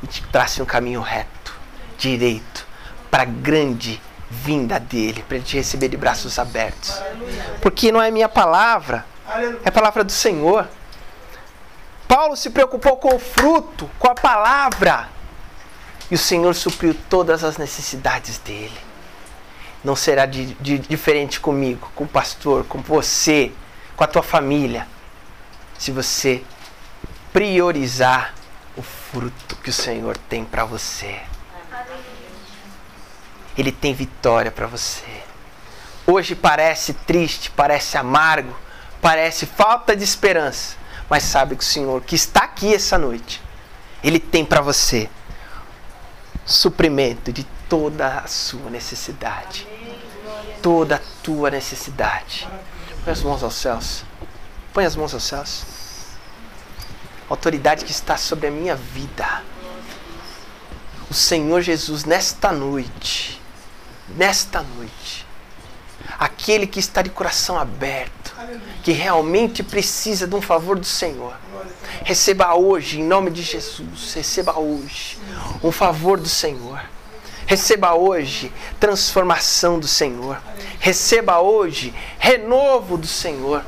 e 0.03 0.07
te 0.07 0.21
trace 0.23 0.61
um 0.61 0.65
caminho 0.65 1.01
reto, 1.01 1.55
direito 1.97 2.67
para 3.09 3.23
a 3.23 3.25
grande 3.25 4.01
vinda 4.29 4.79
dele, 4.79 5.23
para 5.27 5.37
ele 5.37 5.45
te 5.45 5.55
receber 5.55 5.87
de 5.87 5.97
braços 5.97 6.37
abertos. 6.37 7.01
Porque 7.61 7.91
não 7.91 8.01
é 8.01 8.11
minha 8.11 8.29
palavra, 8.29 9.05
é 9.63 9.69
a 9.69 9.71
palavra 9.71 10.03
do 10.03 10.11
Senhor. 10.11 10.67
Paulo 12.07 12.35
se 12.35 12.49
preocupou 12.49 12.97
com 12.97 13.15
o 13.15 13.19
fruto, 13.19 13.89
com 13.97 14.09
a 14.09 14.15
palavra. 14.15 15.09
E 16.09 16.15
o 16.15 16.17
Senhor 16.17 16.53
supriu 16.55 16.95
todas 17.09 17.43
as 17.43 17.57
necessidades 17.57 18.37
dele. 18.37 18.77
Não 19.83 19.95
será 19.95 20.25
de, 20.25 20.53
de, 20.55 20.79
diferente 20.79 21.39
comigo, 21.39 21.91
com 21.95 22.05
o 22.05 22.07
pastor, 22.07 22.63
com 22.65 22.81
você, 22.81 23.51
com 23.95 24.03
a 24.03 24.07
tua 24.07 24.23
família, 24.23 24.87
se 25.77 25.91
você 25.91 26.43
priorizar 27.33 28.33
o 28.75 28.81
fruto 28.81 29.55
que 29.57 29.69
o 29.69 29.73
Senhor 29.73 30.17
tem 30.29 30.45
para 30.45 30.63
você. 30.63 31.19
Ele 33.57 33.71
tem 33.71 33.93
vitória 33.93 34.51
para 34.51 34.67
você. 34.67 35.03
Hoje 36.05 36.35
parece 36.35 36.93
triste, 36.93 37.51
parece 37.51 37.97
amargo, 37.97 38.55
parece 39.01 39.45
falta 39.45 39.95
de 39.95 40.03
esperança, 40.03 40.77
mas 41.09 41.23
sabe 41.23 41.55
que 41.55 41.63
o 41.63 41.67
Senhor 41.67 42.01
que 42.01 42.15
está 42.15 42.43
aqui 42.43 42.73
essa 42.73 42.97
noite, 42.97 43.41
ele 44.03 44.19
tem 44.19 44.45
para 44.45 44.61
você 44.61 45.09
suprimento 46.47 47.33
de 47.33 47.43
toda 47.67 48.19
a 48.19 48.27
sua 48.27 48.69
necessidade. 48.69 49.67
Toda 50.61 50.95
a 50.95 51.01
tua 51.21 51.51
necessidade. 51.51 52.47
Põe 53.03 53.13
as 53.13 53.21
mãos 53.21 53.43
aos 53.43 53.55
céus. 53.55 54.03
Põe 54.73 54.85
as 54.85 54.95
mãos 54.95 55.13
aos 55.13 55.23
céus. 55.23 55.65
autoridade 57.29 57.83
que 57.83 57.91
está 57.91 58.15
sobre 58.15 58.47
a 58.47 58.51
minha 58.51 58.75
vida. 58.75 59.43
O 61.09 61.13
Senhor 61.13 61.61
Jesus, 61.61 62.05
nesta 62.05 62.53
noite, 62.53 63.41
nesta 64.15 64.61
noite, 64.61 65.25
aquele 66.17 66.65
que 66.65 66.79
está 66.79 67.01
de 67.01 67.09
coração 67.09 67.59
aberto, 67.59 68.33
que 68.83 68.93
realmente 68.93 69.61
precisa 69.63 70.25
de 70.25 70.35
um 70.35 70.41
favor 70.41 70.79
do 70.79 70.85
Senhor, 70.85 71.35
receba 72.03 72.55
hoje, 72.55 73.01
em 73.01 73.03
nome 73.03 73.29
de 73.29 73.41
Jesus, 73.41 74.13
receba 74.13 74.57
hoje 74.57 75.17
um 75.63 75.71
favor 75.71 76.19
do 76.19 76.29
Senhor. 76.29 76.81
Receba 77.45 77.93
hoje 77.93 78.51
transformação 78.79 79.79
do 79.79 79.87
Senhor. 79.87 80.41
Receba 80.79 81.39
hoje 81.39 81.93
renovo 82.19 82.97
do 82.97 83.07
Senhor. 83.07 83.63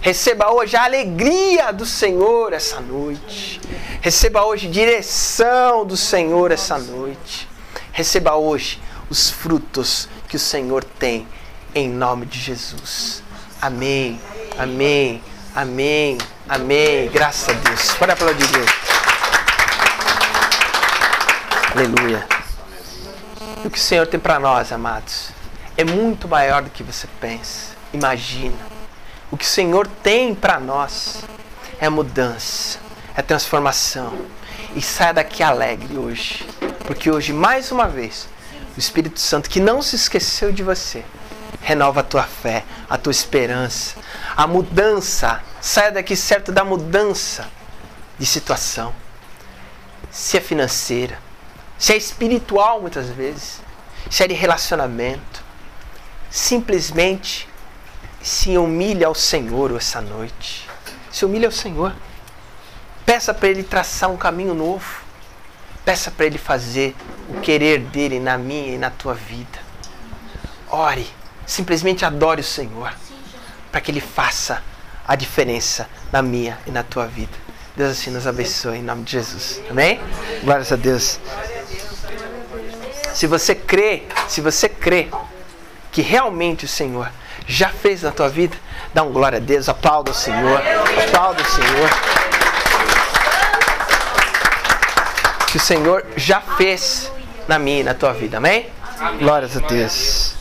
Receba 0.00 0.52
hoje 0.52 0.76
a 0.76 0.84
alegria 0.84 1.72
do 1.72 1.86
Senhor 1.86 2.52
essa 2.52 2.80
noite. 2.80 3.60
Receba 4.00 4.44
hoje 4.44 4.68
direção 4.68 5.86
do 5.86 5.96
Senhor 5.96 6.52
essa 6.52 6.78
noite. 6.78 7.48
Receba 7.92 8.34
hoje 8.36 8.80
os 9.08 9.30
frutos 9.30 10.08
que 10.28 10.36
o 10.36 10.40
Senhor 10.40 10.84
tem 10.84 11.26
em 11.74 11.88
nome 11.88 12.26
de 12.26 12.38
Jesus. 12.38 13.22
Amém. 13.60 14.20
Amém. 14.58 15.22
Amém. 15.54 16.18
Amém. 16.48 17.08
Graças 17.10 17.48
a 17.48 17.52
Deus. 17.52 17.94
Pode 17.94 18.12
aplaudir 18.12 18.46
Deus. 18.48 18.81
Aleluia. 21.74 22.26
O 23.64 23.70
que 23.70 23.78
o 23.78 23.80
Senhor 23.80 24.06
tem 24.06 24.20
para 24.20 24.38
nós, 24.38 24.70
amados, 24.72 25.30
é 25.74 25.82
muito 25.82 26.28
maior 26.28 26.60
do 26.60 26.68
que 26.68 26.82
você 26.82 27.08
pensa. 27.18 27.74
Imagina. 27.94 28.58
O 29.30 29.38
que 29.38 29.46
o 29.46 29.48
Senhor 29.48 29.86
tem 29.86 30.34
para 30.34 30.60
nós 30.60 31.24
é 31.80 31.88
mudança, 31.88 32.78
é 33.16 33.22
transformação. 33.22 34.12
E 34.76 34.82
saia 34.82 35.14
daqui 35.14 35.42
alegre 35.42 35.96
hoje, 35.96 36.46
porque 36.86 37.10
hoje, 37.10 37.32
mais 37.32 37.72
uma 37.72 37.88
vez, 37.88 38.28
o 38.76 38.78
Espírito 38.78 39.18
Santo, 39.18 39.48
que 39.48 39.58
não 39.58 39.80
se 39.80 39.96
esqueceu 39.96 40.52
de 40.52 40.62
você, 40.62 41.02
renova 41.62 42.00
a 42.00 42.04
tua 42.04 42.24
fé, 42.24 42.64
a 42.86 42.98
tua 42.98 43.12
esperança, 43.12 43.96
a 44.36 44.46
mudança. 44.46 45.42
Saia 45.58 45.90
daqui 45.90 46.16
certo 46.16 46.52
da 46.52 46.64
mudança 46.64 47.48
de 48.18 48.26
situação. 48.26 48.94
Se 50.10 50.36
é 50.36 50.40
financeira, 50.40 51.18
se 51.82 51.92
é 51.92 51.96
espiritual 51.96 52.80
muitas 52.80 53.08
vezes, 53.08 53.60
se 54.08 54.22
é 54.22 54.28
de 54.28 54.34
relacionamento. 54.34 55.42
Simplesmente 56.30 57.48
se 58.22 58.56
humilha 58.56 59.08
ao 59.08 59.16
Senhor 59.16 59.74
essa 59.76 60.00
noite. 60.00 60.70
Se 61.10 61.24
humilha 61.24 61.48
ao 61.48 61.52
Senhor. 61.52 61.92
Peça 63.04 63.34
para 63.34 63.48
Ele 63.48 63.64
traçar 63.64 64.08
um 64.08 64.16
caminho 64.16 64.54
novo. 64.54 65.02
Peça 65.84 66.08
para 66.12 66.24
Ele 66.24 66.38
fazer 66.38 66.94
o 67.28 67.40
querer 67.40 67.80
dele 67.80 68.20
na 68.20 68.38
minha 68.38 68.76
e 68.76 68.78
na 68.78 68.88
tua 68.88 69.14
vida. 69.14 69.58
Ore. 70.70 71.10
Simplesmente 71.44 72.04
adore 72.04 72.42
o 72.42 72.44
Senhor. 72.44 72.94
Para 73.72 73.80
que 73.80 73.90
Ele 73.90 74.00
faça 74.00 74.62
a 75.04 75.16
diferença 75.16 75.90
na 76.12 76.22
minha 76.22 76.60
e 76.64 76.70
na 76.70 76.84
tua 76.84 77.08
vida. 77.08 77.36
Deus 77.76 77.90
assim 77.90 78.12
nos 78.12 78.24
abençoe 78.24 78.78
em 78.78 78.82
nome 78.82 79.02
de 79.02 79.10
Jesus. 79.10 79.60
Amém? 79.68 80.00
Glórias 80.44 80.70
a 80.70 80.76
Deus. 80.76 81.18
Se 83.14 83.26
você 83.26 83.54
crê, 83.54 84.04
se 84.26 84.40
você 84.40 84.68
crê 84.68 85.08
que 85.90 86.00
realmente 86.00 86.64
o 86.64 86.68
Senhor 86.68 87.10
já 87.46 87.68
fez 87.68 88.02
na 88.02 88.10
tua 88.10 88.28
vida, 88.28 88.56
dá 88.94 89.02
um 89.02 89.12
glória 89.12 89.36
a 89.36 89.40
Deus, 89.40 89.68
aplauda 89.68 90.10
o 90.10 90.14
Senhor, 90.14 90.60
aplauda 91.06 91.42
o 91.42 91.44
Senhor. 91.44 91.90
Que 95.50 95.56
o 95.58 95.60
Senhor 95.60 96.06
já 96.16 96.40
fez 96.40 97.12
na 97.46 97.58
minha 97.58 97.80
e 97.80 97.84
na 97.84 97.94
tua 97.94 98.14
vida, 98.14 98.38
amém? 98.38 98.70
Glórias 99.18 99.56
a 99.56 99.60
Deus. 99.60 100.34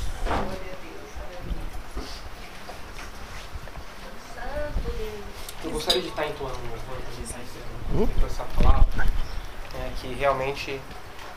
Eu 5.63 5.72
gostaria 5.72 6.01
de 6.01 6.07
estar 6.07 6.26
entoando 6.26 6.55
um 6.57 6.69
louvor 6.69 8.07
para 8.17 8.28
essa 8.28 8.43
palavra, 8.55 9.07
é, 9.76 9.89
que 9.99 10.13
realmente 10.13 10.80